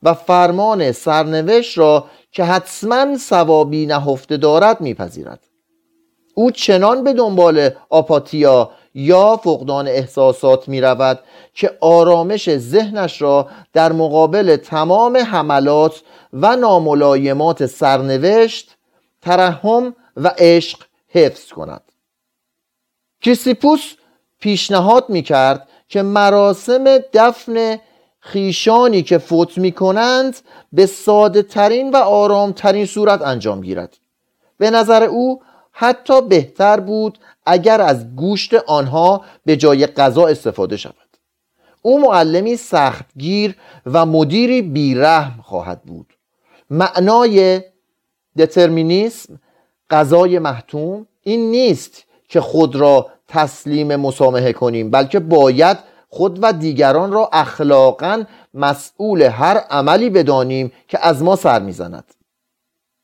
و 0.02 0.14
فرمان 0.14 0.92
سرنوشت 0.92 1.78
را 1.78 2.04
که 2.32 2.44
حتما 2.44 3.16
ثوابی 3.16 3.86
نهفته 3.86 4.36
دارد 4.36 4.80
میپذیرد. 4.80 5.40
او 6.34 6.50
چنان 6.50 7.04
به 7.04 7.12
دنبال 7.12 7.70
آپاتیا 7.90 8.70
یا 8.94 9.36
فقدان 9.36 9.88
احساسات 9.88 10.68
می 10.68 10.80
رود 10.80 11.20
که 11.54 11.78
آرامش 11.80 12.56
ذهنش 12.56 13.22
را 13.22 13.48
در 13.72 13.92
مقابل 13.92 14.56
تمام 14.56 15.16
حملات 15.16 16.02
و 16.32 16.56
ناملایمات 16.56 17.66
سرنوشت 17.66 18.76
ترحم 19.22 19.94
و 20.16 20.34
عشق 20.38 20.78
حفظ 21.08 21.52
کند. 21.52 21.83
کریسیپوس 23.24 23.94
پیشنهاد 24.40 25.10
می 25.10 25.22
کرد 25.22 25.68
که 25.88 26.02
مراسم 26.02 26.84
دفن 27.12 27.78
خیشانی 28.20 29.02
که 29.02 29.18
فوت 29.18 29.58
می 29.58 29.72
کنند 29.72 30.36
به 30.72 30.86
ساده 30.86 31.42
ترین 31.42 31.90
و 31.90 31.96
آرام 31.96 32.52
ترین 32.52 32.86
صورت 32.86 33.22
انجام 33.22 33.60
گیرد. 33.60 33.96
به 34.58 34.70
نظر 34.70 35.02
او 35.02 35.42
حتی 35.72 36.22
بهتر 36.22 36.80
بود 36.80 37.18
اگر 37.46 37.80
از 37.80 38.16
گوشت 38.16 38.54
آنها 38.54 39.24
به 39.44 39.56
جای 39.56 39.86
غذا 39.86 40.26
استفاده 40.26 40.76
شود. 40.76 40.94
او 41.82 42.00
معلمی 42.00 42.56
سختگیر 42.56 43.56
و 43.86 44.06
مدیری 44.06 44.62
بیرحم 44.62 45.42
خواهد 45.42 45.82
بود. 45.82 46.14
معنای 46.70 47.62
دترمینیسم 48.38 49.40
غذای 49.90 50.38
محتوم 50.38 51.06
این 51.22 51.50
نیست 51.50 52.04
که 52.28 52.40
خود 52.40 52.76
را 52.76 53.10
تسلیم 53.28 53.96
مسامحه 53.96 54.52
کنیم 54.52 54.90
بلکه 54.90 55.20
باید 55.20 55.78
خود 56.08 56.38
و 56.42 56.52
دیگران 56.52 57.12
را 57.12 57.30
اخلاقا 57.32 58.24
مسئول 58.54 59.22
هر 59.22 59.56
عملی 59.56 60.10
بدانیم 60.10 60.72
که 60.88 61.06
از 61.06 61.22
ما 61.22 61.36
سر 61.36 61.62
می‌زند. 61.62 62.14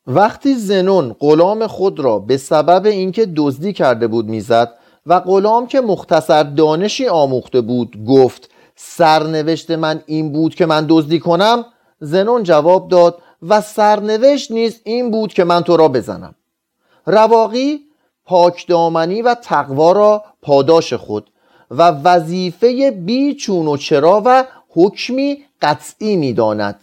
وقتی 0.07 0.55
زنون 0.55 1.15
غلام 1.19 1.67
خود 1.67 1.99
را 1.99 2.19
به 2.19 2.37
سبب 2.37 2.85
اینکه 2.85 3.25
دزدی 3.35 3.73
کرده 3.73 4.07
بود 4.07 4.29
می‌زد 4.29 4.73
و 5.05 5.19
غلام 5.19 5.67
که 5.67 5.81
مختصر 5.81 6.43
دانشی 6.43 7.07
آموخته 7.07 7.61
بود 7.61 8.05
گفت 8.05 8.49
سرنوشت 8.75 9.71
من 9.71 10.03
این 10.05 10.31
بود 10.31 10.55
که 10.55 10.65
من 10.65 10.85
دزدی 10.89 11.19
کنم 11.19 11.65
زنون 11.99 12.43
جواب 12.43 12.87
داد 12.87 13.21
و 13.49 13.61
سرنوشت 13.61 14.51
نیز 14.51 14.81
این 14.83 15.11
بود 15.11 15.33
که 15.33 15.43
من 15.43 15.61
تو 15.61 15.77
را 15.77 15.87
بزنم. 15.87 16.35
رواقی 17.05 17.79
پاکدامنی 18.31 19.21
و 19.21 19.35
تقوا 19.35 19.91
را 19.91 20.23
پاداش 20.41 20.93
خود 20.93 21.29
و 21.71 21.91
وظیفه 21.91 22.91
بی 22.91 23.35
چون 23.35 23.67
و 23.67 23.77
چرا 23.77 24.21
و 24.25 24.45
حکمی 24.69 25.45
قطعی 25.61 26.15
می‌داند 26.15 26.79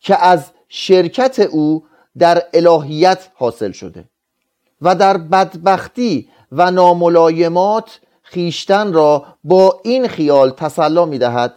که 0.00 0.24
از 0.24 0.44
شرکت 0.68 1.40
او 1.40 1.84
در 2.18 2.42
الهیت 2.54 3.28
حاصل 3.34 3.72
شده 3.72 4.04
و 4.82 4.94
در 4.94 5.16
بدبختی 5.16 6.28
و 6.52 6.70
ناملایمات 6.70 8.00
خیشتن 8.22 8.92
را 8.92 9.24
با 9.44 9.80
این 9.84 10.08
خیال 10.08 10.50
تسلا 10.50 11.04
می 11.04 11.18
دهد 11.18 11.54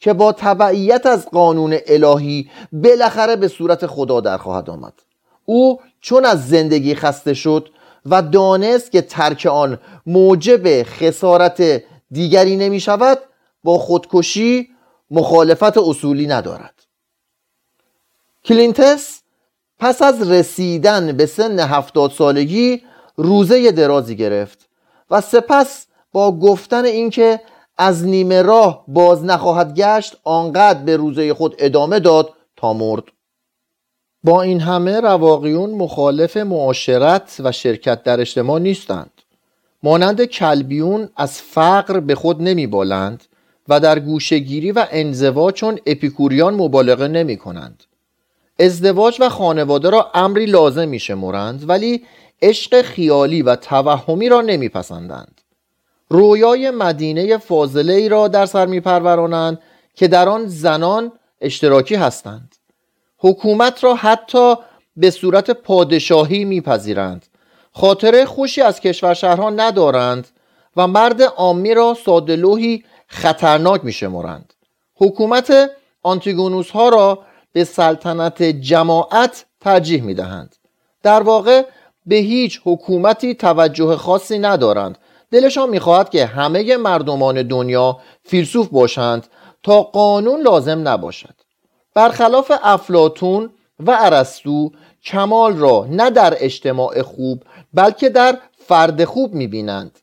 که 0.00 0.12
با 0.12 0.32
تبعیت 0.32 1.06
از 1.06 1.26
قانون 1.26 1.78
الهی 1.86 2.50
بالاخره 2.72 3.36
به 3.36 3.48
صورت 3.48 3.86
خدا 3.86 4.20
در 4.20 4.36
خواهد 4.36 4.70
آمد. 4.70 4.94
او 5.44 5.80
چون 6.00 6.24
از 6.24 6.48
زندگی 6.48 6.94
خسته 6.94 7.34
شد 7.34 7.68
و 8.06 8.22
دانست 8.22 8.92
که 8.92 9.02
ترک 9.02 9.46
آن 9.46 9.78
موجب 10.06 10.82
خسارت 10.82 11.82
دیگری 12.10 12.56
نمی 12.56 12.80
شود 12.80 13.18
با 13.64 13.78
خودکشی 13.78 14.68
مخالفت 15.10 15.78
اصولی 15.78 16.26
ندارد. 16.26 16.74
کلینتس 18.44 19.22
پس 19.78 20.02
از 20.02 20.30
رسیدن 20.30 21.12
به 21.12 21.26
سن 21.26 21.60
هفتاد 21.60 22.10
سالگی 22.10 22.82
روزه 23.16 23.72
درازی 23.72 24.16
گرفت 24.16 24.68
و 25.10 25.20
سپس 25.20 25.86
با 26.12 26.32
گفتن 26.38 26.84
اینکه 26.84 27.40
از 27.78 28.04
نیمه 28.04 28.42
راه 28.42 28.84
باز 28.88 29.24
نخواهد 29.24 29.74
گشت 29.74 30.16
آنقدر 30.24 30.82
به 30.82 30.96
روزه 30.96 31.34
خود 31.34 31.54
ادامه 31.58 32.00
داد 32.00 32.32
تا 32.56 32.72
مرد. 32.72 33.02
با 34.24 34.42
این 34.42 34.60
همه 34.60 35.00
رواقیون 35.00 35.70
مخالف 35.70 36.36
معاشرت 36.36 37.36
و 37.44 37.52
شرکت 37.52 38.02
در 38.02 38.20
اجتماع 38.20 38.60
نیستند. 38.60 39.10
مانند 39.82 40.24
کلبیون 40.24 41.08
از 41.16 41.42
فقر 41.42 42.00
به 42.00 42.14
خود 42.14 42.42
نمی 42.42 42.66
بالند 42.66 43.24
و 43.68 43.80
در 43.80 43.98
گوشگیری 43.98 44.72
و 44.72 44.86
انزوا 44.90 45.52
چون 45.52 45.78
اپیکوریان 45.86 46.54
مبالغه 46.54 47.08
نمی 47.08 47.36
کنند 47.36 47.84
ازدواج 48.60 49.16
و 49.20 49.28
خانواده 49.28 49.90
را 49.90 50.10
امری 50.14 50.46
لازم 50.46 50.88
می 50.88 50.98
شمرند 50.98 51.68
ولی 51.68 52.04
عشق 52.42 52.82
خیالی 52.82 53.42
و 53.42 53.56
توهمی 53.56 54.28
را 54.28 54.40
نمیپسندند. 54.40 55.40
رویای 56.08 56.70
مدینه 56.70 57.38
فاضله 57.38 57.92
ای 57.92 58.08
را 58.08 58.28
در 58.28 58.46
سر 58.46 58.66
میپرورانند 58.66 59.58
که 59.94 60.08
در 60.08 60.28
آن 60.28 60.46
زنان 60.46 61.12
اشتراکی 61.40 61.94
هستند. 61.94 62.54
حکومت 63.24 63.84
را 63.84 63.94
حتی 63.94 64.54
به 64.96 65.10
صورت 65.10 65.50
پادشاهی 65.50 66.44
میپذیرند. 66.44 67.26
خاطره 67.72 68.24
خوشی 68.24 68.62
از 68.62 68.80
کشور 68.80 69.14
شهرها 69.14 69.50
ندارند 69.50 70.28
و 70.76 70.86
مرد 70.86 71.22
عامی 71.22 71.74
را 71.74 71.96
سادلوهی 72.04 72.84
خطرناک 73.06 73.84
میشمرند 73.84 74.54
حکومت 74.96 75.70
آنتیگونوس 76.02 76.70
ها 76.70 76.88
را 76.88 77.18
به 77.52 77.64
سلطنت 77.64 78.42
جماعت 78.42 79.44
ترجیح 79.60 80.02
می‌دهند. 80.02 80.56
در 81.02 81.22
واقع 81.22 81.62
به 82.06 82.16
هیچ 82.16 82.60
حکومتی 82.64 83.34
توجه 83.34 83.96
خاصی 83.96 84.38
ندارند. 84.38 84.98
دلشان 85.30 85.68
می‌خواهد 85.68 86.10
که 86.10 86.26
همه 86.26 86.76
مردمان 86.76 87.42
دنیا 87.42 87.98
فیلسوف 88.24 88.68
باشند 88.68 89.26
تا 89.62 89.82
قانون 89.82 90.40
لازم 90.40 90.88
نباشد. 90.88 91.34
برخلاف 91.94 92.52
افلاتون 92.62 93.50
و 93.80 93.96
ارسطو 94.00 94.70
کمال 95.04 95.56
را 95.56 95.86
نه 95.90 96.10
در 96.10 96.34
اجتماع 96.36 97.02
خوب 97.02 97.42
بلکه 97.74 98.08
در 98.08 98.38
فرد 98.66 99.04
خوب 99.04 99.34
می‌بینند. 99.34 99.98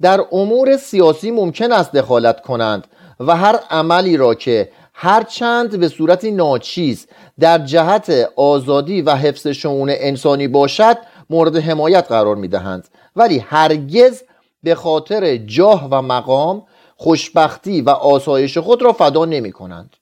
در 0.00 0.24
امور 0.32 0.76
سیاسی 0.76 1.30
ممکن 1.30 1.72
است 1.72 1.92
دخالت 1.92 2.42
کنند 2.42 2.86
و 3.20 3.36
هر 3.36 3.60
عملی 3.70 4.16
را 4.16 4.34
که 4.34 4.68
هرچند 4.94 5.80
به 5.80 5.88
صورتی 5.88 6.30
ناچیز 6.30 7.06
در 7.40 7.58
جهت 7.58 8.28
آزادی 8.36 9.02
و 9.02 9.14
حفظ 9.14 9.46
شعون 9.46 9.90
انسانی 9.90 10.48
باشد 10.48 10.96
مورد 11.30 11.56
حمایت 11.56 12.08
قرار 12.08 12.36
می 12.36 12.48
دهند 12.48 12.88
ولی 13.16 13.38
هرگز 13.38 14.22
به 14.62 14.74
خاطر 14.74 15.36
جاه 15.36 15.88
و 15.90 16.02
مقام 16.02 16.62
خوشبختی 16.96 17.80
و 17.80 17.90
آسایش 17.90 18.58
خود 18.58 18.82
را 18.82 18.92
فدا 18.92 19.24
نمی 19.24 19.52
کنند 19.52 19.96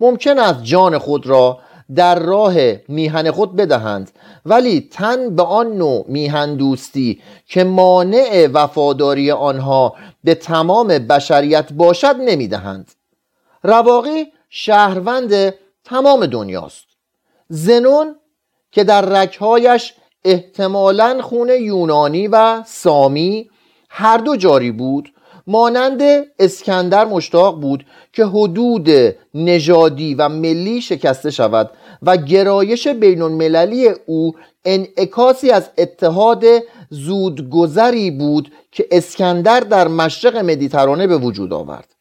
ممکن 0.00 0.38
است 0.38 0.62
جان 0.62 0.98
خود 0.98 1.26
را 1.26 1.58
در 1.94 2.18
راه 2.18 2.54
میهن 2.88 3.30
خود 3.30 3.56
بدهند 3.56 4.10
ولی 4.46 4.88
تن 4.92 5.36
به 5.36 5.42
آن 5.42 5.72
نوع 5.72 6.04
میهن 6.08 6.56
دوستی 6.56 7.22
که 7.46 7.64
مانع 7.64 8.48
وفاداری 8.52 9.30
آنها 9.30 9.94
به 10.24 10.34
تمام 10.34 10.88
بشریت 10.88 11.72
باشد 11.72 12.16
نمی‌دهند. 12.20 12.92
رواقی 13.62 14.26
شهروند 14.48 15.54
تمام 15.84 16.26
دنیاست. 16.26 16.84
زنون 17.48 18.16
که 18.72 18.84
در 18.84 19.02
رکهایش 19.02 19.94
احتمالا 20.24 21.22
خون 21.22 21.48
یونانی 21.48 22.28
و 22.28 22.62
سامی 22.66 23.50
هر 23.88 24.18
دو 24.18 24.36
جاری 24.36 24.70
بود 24.70 25.12
مانند 25.46 26.02
اسکندر 26.38 27.04
مشتاق 27.04 27.60
بود 27.60 27.86
که 28.12 28.24
حدود 28.24 28.88
نژادی 29.34 30.14
و 30.14 30.28
ملی 30.28 30.80
شکسته 30.80 31.30
شود 31.30 31.70
و 32.02 32.16
گرایش 32.16 32.88
بین 32.88 33.22
المللی 33.22 33.88
او 34.06 34.32
انعکاسی 34.64 35.50
از 35.50 35.70
اتحاد 35.78 36.44
زودگذری 36.90 38.10
بود 38.10 38.52
که 38.72 38.86
اسکندر 38.90 39.60
در 39.60 39.88
مشرق 39.88 40.36
مدیترانه 40.36 41.06
به 41.06 41.18
وجود 41.18 41.52
آورد. 41.52 41.94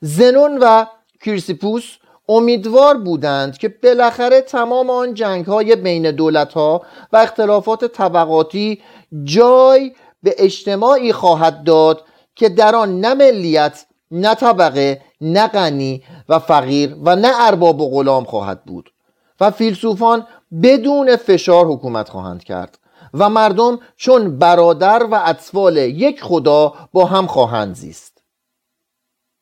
زنون 0.00 0.58
و 0.58 0.84
کیرسیپوس 1.24 1.96
امیدوار 2.28 2.98
بودند 2.98 3.58
که 3.58 3.68
بالاخره 3.68 4.40
تمام 4.40 4.90
آن 4.90 5.14
جنگ 5.14 5.46
های 5.46 5.76
بین 5.76 6.10
دولت 6.10 6.52
ها 6.52 6.82
و 7.12 7.16
اختلافات 7.16 7.84
طبقاتی 7.84 8.80
جای 9.24 9.92
به 10.22 10.34
اجتماعی 10.38 11.12
خواهد 11.12 11.64
داد 11.64 12.04
که 12.34 12.48
در 12.48 12.76
آن 12.76 13.00
نه 13.00 13.14
ملیت 13.14 13.86
نه 14.10 14.34
طبقه 14.34 15.00
نه 15.20 15.48
غنی 15.48 16.02
و 16.28 16.38
فقیر 16.38 16.96
و 17.04 17.16
نه 17.16 17.32
ارباب 17.34 17.80
و 17.80 17.90
غلام 17.90 18.24
خواهد 18.24 18.64
بود 18.64 18.92
و 19.40 19.50
فیلسوفان 19.50 20.26
بدون 20.62 21.16
فشار 21.16 21.66
حکومت 21.66 22.08
خواهند 22.08 22.44
کرد 22.44 22.78
و 23.14 23.28
مردم 23.28 23.78
چون 23.96 24.38
برادر 24.38 25.06
و 25.10 25.22
اطفال 25.24 25.76
یک 25.76 26.22
خدا 26.22 26.74
با 26.92 27.04
هم 27.04 27.26
خواهند 27.26 27.74
زیست. 27.74 28.22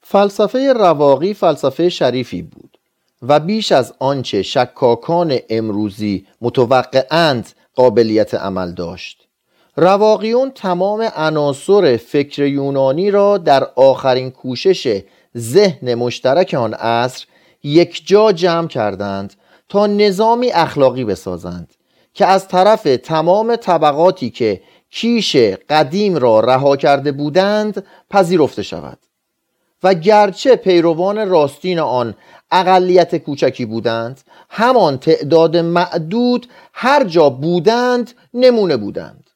فلسفه 0.02 0.72
رواقی 0.72 1.34
فلسفه 1.34 1.88
شریفی 1.88 2.42
بود 2.42 2.78
و 3.22 3.40
بیش 3.40 3.72
از 3.72 3.94
آنچه 3.98 4.42
شکاکان 4.42 5.38
امروزی 5.48 6.26
متوقعند 6.40 7.50
قابلیت 7.74 8.34
عمل 8.34 8.72
داشت. 8.72 9.28
رواقیون 9.76 10.50
تمام 10.50 11.02
عناصر 11.16 11.96
فکر 11.96 12.42
یونانی 12.42 13.10
را 13.10 13.38
در 13.38 13.64
آخرین 13.76 14.30
کوشش 14.30 15.02
ذهن 15.36 15.94
مشترک 15.94 16.54
آن 16.54 16.74
عصر 16.74 17.26
یک 17.62 18.06
جا 18.06 18.32
جمع 18.32 18.68
کردند 18.68 19.34
تا 19.68 19.86
نظامی 19.86 20.50
اخلاقی 20.50 21.04
بسازند 21.04 21.74
که 22.14 22.26
از 22.26 22.48
طرف 22.48 22.82
تمام 22.82 23.56
طبقاتی 23.56 24.30
که 24.30 24.60
کیش 24.90 25.36
قدیم 25.70 26.16
را 26.16 26.40
رها 26.40 26.76
کرده 26.76 27.12
بودند 27.12 27.86
پذیرفته 28.10 28.62
شود 28.62 28.98
و 29.82 29.94
گرچه 29.94 30.56
پیروان 30.56 31.28
راستین 31.28 31.78
آن 31.78 32.14
اقلیت 32.50 33.16
کوچکی 33.16 33.64
بودند 33.64 34.20
همان 34.50 34.98
تعداد 34.98 35.56
معدود 35.56 36.48
هر 36.72 37.04
جا 37.04 37.30
بودند 37.30 38.12
نمونه 38.34 38.76
بودند. 38.76 39.29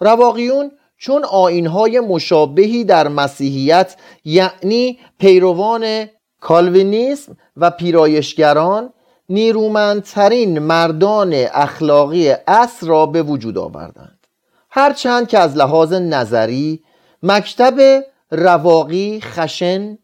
رواقیون 0.00 0.70
چون 0.98 1.24
آینهای 1.24 2.00
مشابهی 2.00 2.84
در 2.84 3.08
مسیحیت 3.08 3.96
یعنی 4.24 4.98
پیروان 5.18 6.06
کالوینیسم 6.40 7.36
و 7.56 7.70
پیرایشگران 7.70 8.92
نیرومندترین 9.28 10.58
مردان 10.58 11.32
اخلاقی 11.34 12.30
اصر 12.46 12.86
را 12.86 13.06
به 13.06 13.22
وجود 13.22 13.58
آوردند. 13.58 14.26
هرچند 14.70 15.28
که 15.28 15.38
از 15.38 15.56
لحاظ 15.56 15.92
نظری 15.92 16.82
مکتب 17.22 18.04
رواقی 18.30 19.20
خشن 19.20 19.98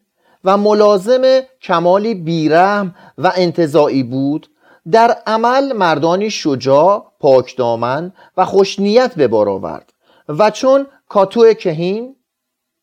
و 0.44 0.56
ملازم 0.56 1.22
کمالی 1.62 2.14
بیرحم 2.14 2.94
و 3.18 3.32
انتظاعی 3.36 4.02
بود 4.02 4.48
در 4.90 5.16
عمل 5.26 5.72
مردانی 5.72 6.30
شجاع 6.30 7.12
پاکدامن 7.20 8.12
و 8.36 8.44
خوشنیت 8.44 9.14
به 9.14 9.28
بار 9.28 9.48
آورد 9.48 9.92
و 10.28 10.50
چون 10.50 10.86
کاتو 11.08 11.52
کهین 11.52 12.16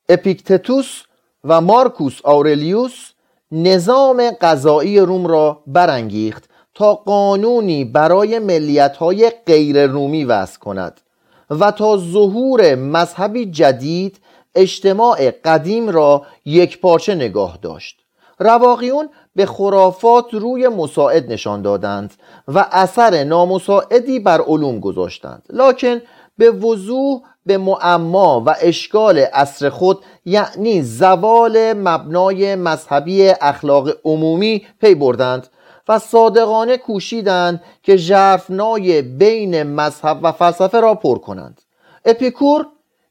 اپیکتتوس 0.09 1.03
و 1.43 1.62
مارکوس 1.62 2.19
آورلیوس 2.23 3.12
نظام 3.51 4.31
قضایی 4.41 4.99
روم 4.99 5.27
را 5.27 5.63
برانگیخت 5.67 6.49
تا 6.73 6.95
قانونی 6.95 7.85
برای 7.85 8.39
ملیت‌های 8.39 9.31
غیر 9.45 9.88
رومی 9.88 10.25
وضع 10.25 10.59
کند 10.59 11.01
و 11.49 11.71
تا 11.71 11.97
ظهور 11.97 12.75
مذهبی 12.75 13.45
جدید 13.45 14.19
اجتماع 14.55 15.31
قدیم 15.31 15.89
را 15.89 16.25
یک 16.45 16.81
پارچه 16.81 17.15
نگاه 17.15 17.59
داشت. 17.62 17.99
رواقیون 18.39 19.09
به 19.39 19.45
خرافات 19.45 20.34
روی 20.34 20.67
مساعد 20.67 21.32
نشان 21.32 21.62
دادند 21.62 22.13
و 22.47 22.65
اثر 22.71 23.23
نامساعدی 23.23 24.19
بر 24.19 24.41
علوم 24.41 24.80
گذاشتند. 24.80 25.45
لکن 25.49 26.02
به 26.38 26.52
وضوح 26.52 27.21
به 27.45 27.58
معما 27.58 28.43
و 28.45 28.56
اشکال 28.62 29.25
اصر 29.34 29.69
خود 29.69 29.99
یعنی 30.25 30.82
زوال 30.82 31.73
مبنای 31.73 32.56
مذهبی 32.56 33.30
اخلاق 33.41 33.89
عمومی 34.06 34.65
پی 34.82 34.95
بردند 34.95 35.47
و 35.89 35.99
صادقانه 35.99 36.78
کوشیدند 36.78 37.63
که 37.84 37.97
ژرفنای 37.97 39.02
بین 39.02 39.63
مذهب 39.63 40.19
و 40.21 40.32
فلسفه 40.32 40.80
را 40.80 40.95
پر 40.95 41.17
کنند. 41.17 41.62
اپیکور 42.06 42.65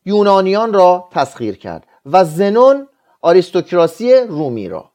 یونانیان 0.05 0.73
را 0.73 1.09
تسخیر 1.13 1.57
کرد 1.57 1.87
و 2.07 2.25
زنون 2.25 2.89
آریستوکراسی 3.23 4.15
رومی 4.15 4.69
را. 4.69 4.91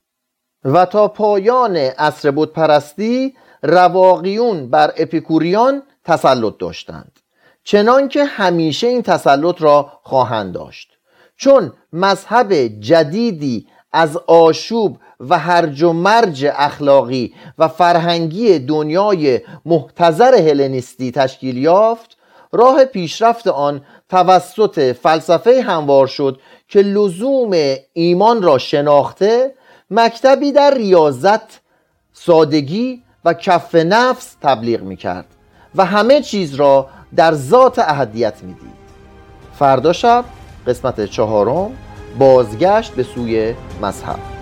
و 0.65 0.85
تا 0.85 1.07
پایان 1.07 1.75
عصر 1.77 2.31
بود 2.31 2.53
پرستی 2.53 3.35
رواقیون 3.63 4.69
بر 4.69 4.93
اپیکوریان 4.97 5.83
تسلط 6.05 6.57
داشتند. 6.57 7.19
چنان 7.63 8.09
که 8.09 8.25
همیشه 8.25 8.87
این 8.87 9.01
تسلط 9.01 9.61
را 9.61 9.91
خواهند 10.03 10.53
داشت. 10.53 10.89
چون 11.37 11.73
مذهب 11.93 12.53
جدیدی 12.79 13.67
از 13.91 14.17
آشوب 14.17 14.97
و 15.19 15.39
هرج 15.39 15.83
و 15.83 15.93
مرج 15.93 16.45
اخلاقی 16.55 17.33
و 17.57 17.67
فرهنگی 17.67 18.59
دنیای 18.59 19.41
محتظر 19.65 20.35
هلنیستی 20.35 21.11
تشکیل 21.11 21.57
یافت 21.57 22.17
راه 22.51 22.85
پیشرفت 22.85 23.47
آن 23.47 23.81
توسط 24.09 24.95
فلسفه 24.95 25.61
هموار 25.61 26.07
شد 26.07 26.39
که 26.67 26.79
لزوم 26.79 27.75
ایمان 27.93 28.41
را 28.41 28.57
شناخته 28.57 29.53
مکتبی 29.95 30.51
در 30.51 30.73
ریاضت 30.73 31.61
سادگی 32.13 33.03
و 33.25 33.33
کف 33.33 33.75
نفس 33.75 34.35
تبلیغ 34.41 34.81
می 34.81 34.95
کرد 34.95 35.25
و 35.75 35.85
همه 35.85 36.21
چیز 36.21 36.55
را 36.55 36.89
در 37.15 37.33
ذات 37.33 37.79
اهدیت 37.79 38.43
می 38.43 38.53
دید 38.53 38.83
فردا 39.59 39.93
شب 39.93 40.25
قسمت 40.67 41.05
چهارم 41.05 41.71
بازگشت 42.19 42.91
به 42.91 43.03
سوی 43.03 43.55
مذهب. 43.81 44.32